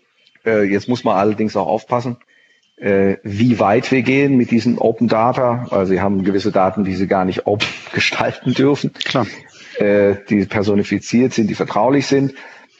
Äh, 0.46 0.62
jetzt 0.64 0.88
muss 0.88 1.04
man 1.04 1.16
allerdings 1.16 1.54
auch 1.54 1.66
aufpassen, 1.66 2.16
äh, 2.76 3.16
wie 3.24 3.60
weit 3.60 3.92
wir 3.92 4.00
gehen 4.00 4.38
mit 4.38 4.50
diesen 4.50 4.78
Open 4.78 5.06
Data. 5.06 5.66
Also 5.70 5.92
sie 5.92 6.00
haben 6.00 6.24
gewisse 6.24 6.50
Daten, 6.50 6.84
die 6.84 6.94
sie 6.94 7.06
gar 7.06 7.26
nicht 7.26 7.46
open 7.46 7.68
gestalten 7.92 8.54
dürfen. 8.54 8.94
Klar 8.94 9.26
äh, 9.78 10.16
die 10.28 10.44
personifiziert 10.46 11.32
sind, 11.32 11.48
die 11.48 11.54
vertraulich 11.54 12.06
sind. 12.06 12.35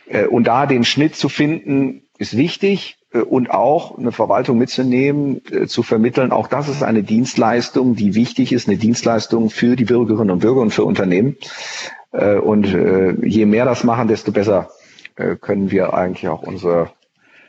Äh, 0.09 0.27
und 0.27 0.47
da 0.47 0.67
den 0.67 0.85
Schnitt 0.85 1.17
zu 1.17 1.29
finden, 1.29 2.03
ist 2.19 2.37
wichtig 2.37 2.99
äh, 3.13 3.19
und 3.19 3.51
auch 3.51 3.99
eine 3.99 4.13
Verwaltung 4.13 4.59
mitzunehmen, 4.59 5.41
äh, 5.51 5.67
zu 5.67 5.83
vermitteln. 5.83 6.33
Auch 6.33 6.49
das 6.49 6.69
ist 6.69 6.83
eine 6.83 7.03
Dienstleistung, 7.03 7.97
die 7.97 8.15
wichtig 8.15 8.53
ist, 8.53 8.69
eine 8.69 8.79
Dienstleistung 8.79 9.51
für 9.51 9.77
die 9.77 9.85
Bürgerinnen 9.85 10.31
und 10.31 10.39
Bürger 10.41 10.61
und 10.61 10.73
für 10.73 10.85
Unternehmen. 10.85 11.37
Äh, 12.13 12.37
und 12.37 12.67
äh, 12.67 13.15
je 13.27 13.47
mehr 13.47 13.65
das 13.65 13.85
machen, 13.85 14.09
desto 14.09 14.33
besser 14.33 14.71
äh, 15.17 15.37
können 15.37 15.71
wir 15.71 15.95
eigentlich 15.95 16.29
auch 16.29 16.43
unser 16.43 16.93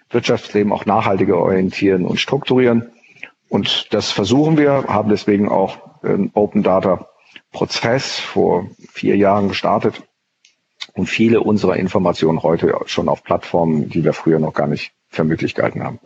Wirtschaftsleben 0.10 0.72
auch 0.72 0.86
nachhaltiger 0.86 1.38
orientieren 1.38 2.06
und 2.06 2.20
strukturieren. 2.20 2.90
Und 3.50 3.94
das 3.94 4.12
versuchen 4.12 4.58
wir, 4.58 4.86
haben 4.88 5.10
deswegen 5.10 5.50
auch 5.50 5.78
äh, 6.04 6.30
Open 6.34 6.64
Data 6.64 7.08
Prozess 7.54 8.20
vor 8.20 8.68
vier 8.92 9.16
Jahren 9.16 9.48
gestartet 9.48 10.04
und 10.94 11.08
viele 11.08 11.40
unserer 11.40 11.78
Informationen 11.78 12.44
heute 12.44 12.76
schon 12.88 13.08
auf 13.08 13.24
Plattformen, 13.24 13.90
die 13.90 14.04
wir 14.04 14.14
früher 14.14 14.40
noch 14.40 14.54
gar 14.54 14.68
nicht 14.68 14.92
für 15.08 15.24
möglich 15.24 15.56
gehalten 15.56 15.84
haben. 15.84 16.00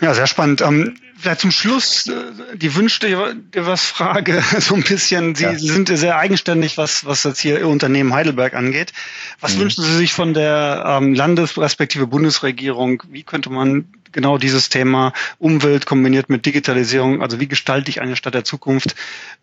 Ja, 0.00 0.14
sehr 0.14 0.26
spannend. 0.26 0.60
Ähm, 0.60 0.96
vielleicht 1.18 1.40
zum 1.40 1.50
Schluss 1.50 2.06
äh, 2.06 2.56
die 2.56 2.74
Wünsche 2.74 3.00
dir 3.00 3.36
was 3.54 3.84
Frage 3.84 4.42
so 4.58 4.74
ein 4.74 4.82
bisschen. 4.82 5.34
Sie 5.34 5.44
ja. 5.44 5.58
sind 5.58 5.88
sehr 5.88 6.18
eigenständig, 6.18 6.78
was 6.78 7.04
was 7.04 7.24
jetzt 7.24 7.40
hier 7.40 7.58
Ihr 7.58 7.68
Unternehmen 7.68 8.12
Heidelberg 8.12 8.54
angeht. 8.54 8.92
Was 9.40 9.56
mhm. 9.56 9.60
wünschen 9.60 9.84
Sie 9.84 9.96
sich 9.96 10.12
von 10.12 10.34
der 10.34 10.84
ähm, 10.86 11.14
Landes- 11.14 11.58
respektive 11.58 12.06
Bundesregierung? 12.06 13.02
Wie 13.08 13.22
könnte 13.22 13.50
man 13.50 13.86
genau 14.12 14.38
dieses 14.38 14.68
Thema 14.68 15.12
Umwelt 15.38 15.86
kombiniert 15.86 16.30
mit 16.30 16.46
Digitalisierung, 16.46 17.22
also 17.22 17.40
wie 17.40 17.48
gestalte 17.48 17.90
ich 17.90 18.00
eine 18.00 18.16
Stadt 18.16 18.34
der 18.34 18.44
Zukunft, 18.44 18.94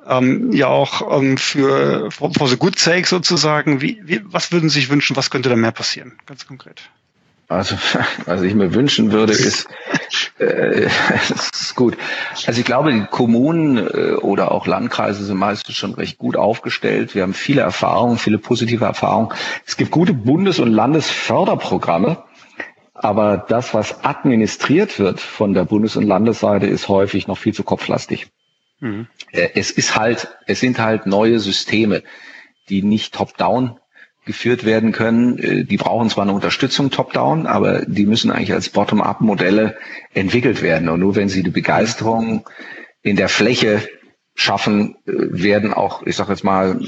ähm, 0.08 0.52
ja 0.52 0.68
auch 0.68 1.18
ähm, 1.18 1.38
für 1.38 2.12
for, 2.12 2.34
for 2.34 2.48
the 2.48 2.58
good 2.58 2.80
sake 2.80 3.08
sozusagen. 3.08 3.82
Wie, 3.82 4.02
wie, 4.04 4.22
was 4.26 4.52
würden 4.52 4.70
Sie 4.70 4.80
sich 4.80 4.90
wünschen? 4.90 5.16
Was 5.16 5.30
könnte 5.30 5.50
da 5.50 5.56
mehr 5.56 5.72
passieren? 5.72 6.14
Ganz 6.26 6.48
konkret. 6.48 6.82
Also, 7.48 7.78
was 8.26 8.42
ich 8.42 8.54
mir 8.56 8.74
wünschen 8.74 9.12
würde, 9.12 9.34
ist, 9.34 9.68
äh, 10.40 10.88
das 11.30 11.50
ist 11.54 11.76
gut. 11.76 11.98
Also 12.46 12.60
ich 12.60 12.66
glaube, 12.66 12.94
die 12.94 13.06
Kommunen 13.06 13.78
äh, 13.78 14.14
oder 14.16 14.52
auch 14.52 14.68
Landkreise 14.68 15.24
sind 15.24 15.38
meistens 15.38 15.76
schon 15.76 15.94
recht 15.94 16.18
gut 16.18 16.36
aufgestellt. 16.36 17.16
Wir 17.16 17.24
haben 17.24 17.34
viele 17.34 17.62
Erfahrungen, 17.62 18.18
viele 18.18 18.38
positive 18.38 18.86
Erfahrungen. 18.86 19.30
Es 19.66 19.78
gibt 19.78 19.92
gute 19.92 20.14
Bundes- 20.14 20.60
und 20.60 20.72
Landesförderprogramme, 20.72 22.24
aber 22.94 23.38
das, 23.38 23.74
was 23.74 24.04
administriert 24.04 25.00
wird 25.00 25.20
von 25.20 25.54
der 25.54 25.66
Bundes- 25.66 25.96
und 25.96 26.08
Landesseite, 26.08 26.68
ist 26.68 26.88
häufig 26.88 27.28
noch 27.28 27.38
viel 27.38 27.54
zu 27.54 27.64
kopflastig. 27.64 28.28
Mhm. 28.80 29.08
Äh, 29.32 29.50
es 29.56 29.72
ist 29.72 29.96
halt, 29.96 30.30
es 30.48 30.60
sind 30.60 30.80
halt 30.80 31.06
neue 31.06 31.40
Systeme, 31.40 32.04
die 32.70 32.82
nicht 32.82 33.14
top-down 33.14 33.80
geführt 34.26 34.66
werden 34.66 34.92
können. 34.92 35.38
Äh, 35.38 35.64
die 35.66 35.78
brauchen 35.78 36.10
zwar 36.10 36.24
eine 36.24 36.34
Unterstützung 36.34 36.92
top-down, 36.92 37.48
aber 37.48 37.86
die 37.86 38.06
müssen 38.06 38.32
eigentlich 38.32 38.54
als 38.54 38.70
Bottom-up-Modelle 38.70 39.78
entwickelt 40.14 40.62
werden. 40.62 40.90
Und 40.90 41.00
nur 41.00 41.16
wenn 41.16 41.30
sie 41.30 41.44
die 41.44 41.52
Begeisterung 41.52 42.48
in 43.02 43.16
der 43.16 43.30
Fläche 43.30 43.88
schaffen, 44.34 44.96
äh, 45.06 45.12
werden 45.14 45.74
auch, 45.74 46.06
ich 46.06 46.16
sage 46.16 46.32
jetzt 46.32 46.44
mal, 46.44 46.80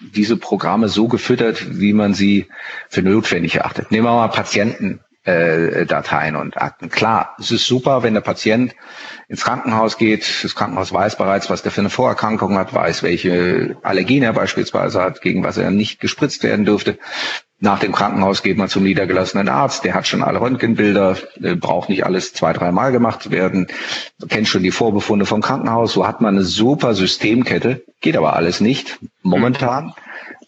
diese 0.00 0.36
Programme 0.36 0.88
so 0.88 1.08
gefüttert, 1.08 1.80
wie 1.80 1.92
man 1.92 2.14
sie 2.14 2.46
für 2.88 3.02
notwendig 3.02 3.56
erachtet. 3.56 3.90
Nehmen 3.90 4.06
wir 4.06 4.12
mal 4.12 4.28
Patienten 4.28 5.00
äh, 5.24 5.86
Dateien 5.86 6.36
und 6.36 6.60
Akten. 6.60 6.90
Klar, 6.90 7.34
es 7.38 7.50
ist 7.50 7.66
super, 7.66 8.02
wenn 8.02 8.14
der 8.14 8.20
Patient 8.20 8.74
ins 9.28 9.44
Krankenhaus 9.44 9.96
geht. 9.96 10.44
Das 10.44 10.54
Krankenhaus 10.54 10.92
weiß 10.92 11.16
bereits, 11.16 11.50
was 11.50 11.62
der 11.62 11.72
für 11.72 11.80
eine 11.80 11.90
Vorerkrankung 11.90 12.58
hat, 12.58 12.74
weiß, 12.74 13.02
welche 13.02 13.76
Allergien 13.82 14.22
er 14.22 14.34
beispielsweise 14.34 15.00
hat, 15.00 15.22
gegen 15.22 15.42
was 15.42 15.56
er 15.56 15.70
nicht 15.70 16.00
gespritzt 16.00 16.42
werden 16.42 16.64
dürfte. 16.64 16.98
Nach 17.60 17.78
dem 17.78 17.92
Krankenhaus 17.92 18.42
geht 18.42 18.58
man 18.58 18.68
zum 18.68 18.82
niedergelassenen 18.82 19.48
Arzt, 19.48 19.84
der 19.84 19.94
hat 19.94 20.06
schon 20.06 20.22
alle 20.22 20.40
Röntgenbilder, 20.40 21.16
braucht 21.60 21.88
nicht 21.88 22.04
alles 22.04 22.34
zwei, 22.34 22.52
dreimal 22.52 22.92
gemacht 22.92 23.30
werden, 23.30 23.68
kennt 24.28 24.48
schon 24.48 24.62
die 24.62 24.72
Vorbefunde 24.72 25.24
vom 25.24 25.40
Krankenhaus, 25.40 25.94
so 25.94 26.06
hat 26.06 26.20
man 26.20 26.34
eine 26.34 26.44
super 26.44 26.94
Systemkette, 26.94 27.82
geht 28.02 28.18
aber 28.18 28.34
alles 28.34 28.60
nicht 28.60 28.98
momentan, 29.22 29.86
mhm. 29.86 29.92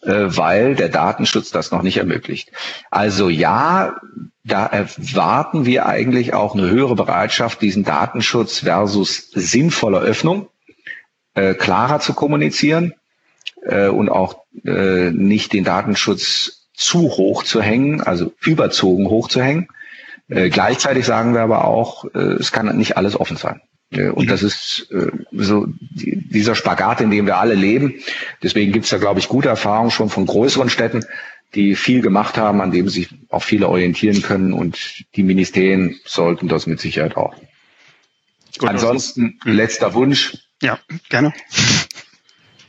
Äh, 0.03 0.25
weil 0.27 0.75
der 0.75 0.89
Datenschutz 0.89 1.51
das 1.51 1.71
noch 1.71 1.81
nicht 1.81 1.97
ermöglicht. 1.97 2.51
Also 2.91 3.29
ja, 3.29 3.97
da 4.43 4.65
erwarten 4.65 5.65
wir 5.65 5.85
eigentlich 5.85 6.33
auch 6.33 6.55
eine 6.55 6.69
höhere 6.69 6.95
Bereitschaft, 6.95 7.61
diesen 7.61 7.83
Datenschutz 7.83 8.59
versus 8.59 9.29
sinnvolle 9.31 9.99
Öffnung 9.99 10.49
äh, 11.33 11.53
klarer 11.53 11.99
zu 11.99 12.13
kommunizieren 12.13 12.93
äh, 13.63 13.87
und 13.87 14.09
auch 14.09 14.43
äh, 14.65 15.11
nicht 15.11 15.53
den 15.53 15.63
Datenschutz 15.63 16.69
zu 16.73 17.09
hoch 17.17 17.43
zu 17.43 17.61
hängen, 17.61 18.01
also 18.01 18.33
überzogen 18.41 19.09
hoch 19.09 19.27
zu 19.27 19.41
hängen. 19.41 19.67
Äh, 20.29 20.49
gleichzeitig 20.49 21.05
sagen 21.05 21.33
wir 21.33 21.41
aber 21.41 21.65
auch, 21.65 22.05
äh, 22.13 22.19
es 22.39 22.51
kann 22.51 22.75
nicht 22.77 22.97
alles 22.97 23.19
offen 23.19 23.37
sein. 23.37 23.61
Äh, 23.91 24.09
und 24.09 24.29
das 24.29 24.43
ist 24.43 24.87
äh, 24.91 25.11
so 25.31 25.67
die, 25.79 26.27
dieser 26.29 26.55
Spagat, 26.55 27.01
in 27.01 27.11
dem 27.11 27.25
wir 27.25 27.37
alle 27.37 27.55
leben. 27.55 27.95
Deswegen 28.43 28.71
gibt 28.71 28.85
es 28.85 28.91
da, 28.91 28.97
glaube 28.97 29.19
ich, 29.19 29.27
gute 29.27 29.49
Erfahrungen 29.49 29.91
schon 29.91 30.09
von 30.09 30.25
größeren 30.25 30.69
Städten, 30.69 31.05
die 31.55 31.75
viel 31.75 32.01
gemacht 32.01 32.37
haben, 32.37 32.61
an 32.61 32.71
dem 32.71 32.89
sich 32.89 33.09
auch 33.29 33.43
viele 33.43 33.69
orientieren 33.69 34.21
können 34.21 34.53
und 34.53 35.05
die 35.15 35.23
Ministerien 35.23 35.99
sollten 36.05 36.47
das 36.47 36.67
mit 36.67 36.79
Sicherheit 36.79 37.15
auch. 37.15 37.35
Gut, 38.57 38.69
Ansonsten 38.69 39.37
also, 39.41 39.55
letzter 39.55 39.93
Wunsch. 39.93 40.37
Ja, 40.61 40.79
gerne. 41.09 41.33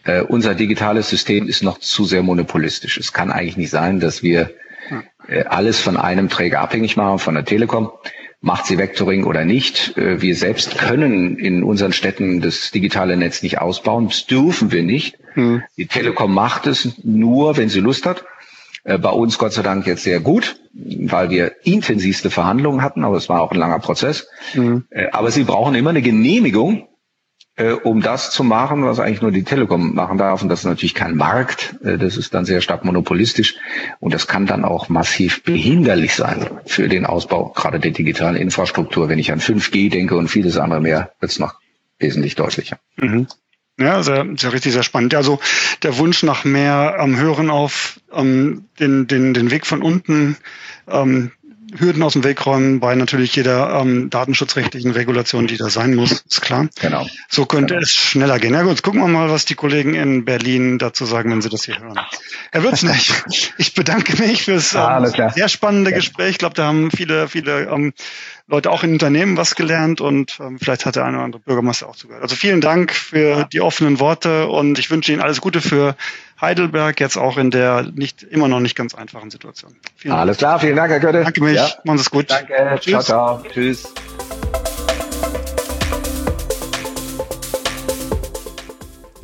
Äh, 0.04 0.22
unser 0.22 0.54
digitales 0.54 1.10
System 1.10 1.48
ist 1.48 1.62
noch 1.62 1.76
zu 1.80 2.06
sehr 2.06 2.22
monopolistisch. 2.22 2.96
Es 2.96 3.12
kann 3.12 3.30
eigentlich 3.30 3.58
nicht 3.58 3.68
sein, 3.68 4.00
dass 4.00 4.22
wir 4.22 4.54
äh, 5.26 5.44
alles 5.44 5.80
von 5.80 5.98
einem 5.98 6.30
Träger 6.30 6.60
abhängig 6.60 6.96
machen, 6.96 7.18
von 7.18 7.34
der 7.34 7.44
Telekom. 7.44 7.90
Macht 8.40 8.66
sie 8.66 8.78
Vectoring 8.78 9.24
oder 9.24 9.44
nicht? 9.44 9.96
Äh, 9.96 10.22
wir 10.22 10.36
selbst 10.36 10.78
können 10.78 11.38
in 11.38 11.64
unseren 11.64 11.92
Städten 11.92 12.40
das 12.40 12.70
digitale 12.70 13.16
Netz 13.16 13.42
nicht 13.42 13.60
ausbauen. 13.60 14.08
Das 14.08 14.26
dürfen 14.26 14.70
wir 14.70 14.82
nicht. 14.82 15.18
Hm. 15.34 15.62
Die 15.76 15.86
Telekom 15.86 16.32
macht 16.32 16.66
es 16.66 16.98
nur, 17.02 17.56
wenn 17.56 17.68
sie 17.68 17.80
Lust 17.80 18.06
hat. 18.06 18.24
Äh, 18.84 18.98
bei 18.98 19.10
uns 19.10 19.38
Gott 19.38 19.52
sei 19.52 19.62
Dank 19.62 19.86
jetzt 19.86 20.04
sehr 20.04 20.20
gut, 20.20 20.56
weil 20.72 21.30
wir 21.30 21.52
intensivste 21.64 22.30
Verhandlungen 22.30 22.82
hatten, 22.82 23.04
aber 23.04 23.16
es 23.16 23.28
war 23.28 23.42
auch 23.42 23.50
ein 23.50 23.58
langer 23.58 23.80
Prozess. 23.80 24.28
Mhm. 24.54 24.84
Äh, 24.90 25.08
aber 25.12 25.30
sie 25.30 25.44
brauchen 25.44 25.74
immer 25.74 25.90
eine 25.90 26.02
Genehmigung, 26.02 26.87
äh, 27.58 27.72
um 27.72 28.00
das 28.00 28.30
zu 28.30 28.44
machen, 28.44 28.84
was 28.84 29.00
eigentlich 29.00 29.20
nur 29.20 29.32
die 29.32 29.42
Telekom 29.42 29.94
machen 29.94 30.16
darf. 30.16 30.42
Und 30.42 30.48
das 30.48 30.60
ist 30.60 30.66
natürlich 30.66 30.94
kein 30.94 31.16
Markt. 31.16 31.76
Das 31.82 32.16
ist 32.16 32.32
dann 32.32 32.44
sehr 32.44 32.60
stark 32.60 32.84
monopolistisch. 32.84 33.56
Und 34.00 34.14
das 34.14 34.26
kann 34.26 34.46
dann 34.46 34.64
auch 34.64 34.88
massiv 34.88 35.42
behinderlich 35.42 36.14
sein 36.14 36.46
für 36.64 36.88
den 36.88 37.04
Ausbau 37.04 37.48
gerade 37.50 37.80
der 37.80 37.90
digitalen 37.90 38.36
Infrastruktur. 38.36 39.08
Wenn 39.08 39.18
ich 39.18 39.32
an 39.32 39.40
5G 39.40 39.90
denke 39.90 40.16
und 40.16 40.28
vieles 40.28 40.56
andere 40.56 40.80
mehr, 40.80 41.12
wird 41.20 41.32
es 41.32 41.38
noch 41.38 41.56
wesentlich 41.98 42.36
deutlicher. 42.36 42.78
Mhm. 42.96 43.26
Ja, 43.80 44.02
sehr, 44.02 44.26
sehr 44.36 44.52
richtig, 44.52 44.72
sehr 44.72 44.82
spannend. 44.82 45.14
Also 45.14 45.38
der 45.84 45.98
Wunsch 45.98 46.24
nach 46.24 46.44
mehr 46.44 46.96
ähm, 46.98 47.16
Hören 47.16 47.48
auf 47.48 48.00
ähm, 48.12 48.64
den, 48.80 49.06
den, 49.06 49.34
den 49.34 49.52
Weg 49.52 49.66
von 49.66 49.82
unten, 49.82 50.36
ähm, 50.88 51.30
Hürden 51.76 52.02
aus 52.02 52.14
dem 52.14 52.24
Weg 52.24 52.44
räumen 52.46 52.80
bei 52.80 52.94
natürlich 52.94 53.34
jeder 53.36 53.80
ähm, 53.80 54.10
datenschutzrechtlichen 54.10 54.90
Regulation, 54.90 55.46
die 55.46 55.56
da 55.56 55.68
sein 55.68 55.94
muss, 55.94 56.12
ist 56.28 56.40
klar. 56.40 56.68
Genau. 56.80 57.06
So 57.28 57.46
könnte 57.46 57.74
genau. 57.74 57.84
es 57.84 57.92
schneller 57.92 58.38
gehen. 58.38 58.54
Ja 58.54 58.62
gut, 58.62 58.82
gucken 58.82 59.00
wir 59.00 59.08
mal, 59.08 59.30
was 59.30 59.44
die 59.44 59.54
Kollegen 59.54 59.94
in 59.94 60.24
Berlin 60.24 60.78
dazu 60.78 61.04
sagen, 61.04 61.30
wenn 61.30 61.42
sie 61.42 61.48
das 61.48 61.64
hier 61.64 61.78
hören. 61.78 61.98
Herr 62.52 62.62
Würzner, 62.62 62.94
ich, 62.94 63.12
ich 63.58 63.74
bedanke 63.74 64.20
mich 64.22 64.44
fürs 64.44 64.74
ähm, 64.74 65.06
sehr 65.34 65.48
spannende 65.48 65.92
Gespräch. 65.92 66.30
Ich 66.30 66.38
glaube, 66.38 66.54
da 66.54 66.66
haben 66.66 66.90
viele, 66.90 67.28
viele 67.28 67.64
ähm, 67.64 67.92
Leute 68.46 68.70
auch 68.70 68.82
in 68.82 68.92
Unternehmen 68.92 69.36
was 69.36 69.54
gelernt 69.54 70.00
und 70.00 70.38
ähm, 70.40 70.58
vielleicht 70.58 70.86
hat 70.86 70.96
der 70.96 71.04
eine 71.04 71.18
oder 71.18 71.24
andere 71.24 71.42
Bürgermeister 71.42 71.86
auch 71.86 71.96
zugehört. 71.96 72.22
Also 72.22 72.34
vielen 72.34 72.62
Dank 72.62 72.92
für 72.92 73.46
die 73.52 73.60
offenen 73.60 74.00
Worte 74.00 74.48
und 74.48 74.78
ich 74.78 74.90
wünsche 74.90 75.12
Ihnen 75.12 75.20
alles 75.20 75.42
Gute 75.42 75.60
für 75.60 75.96
Heidelberg, 76.40 77.00
jetzt 77.00 77.16
auch 77.16 77.36
in 77.36 77.50
der 77.50 77.90
nicht 77.94 78.22
immer 78.22 78.48
noch 78.48 78.60
nicht 78.60 78.76
ganz 78.76 78.94
einfachen 78.94 79.30
Situation. 79.30 79.74
Vielen 79.96 80.14
alles 80.14 80.36
Dank. 80.36 80.50
klar, 80.50 80.60
vielen 80.60 80.76
Dank, 80.76 80.90
Herr 80.90 81.00
Götte. 81.00 81.24
Danke 81.24 81.42
mich, 81.42 81.56
ja. 81.56 81.68
machen 81.84 81.98
Sie 81.98 82.02
es 82.02 82.10
gut. 82.10 82.30
Danke, 82.30 82.78
Tschüss. 82.80 83.06
ciao, 83.06 83.38
ciao. 83.38 83.52
Tschüss. 83.52 83.92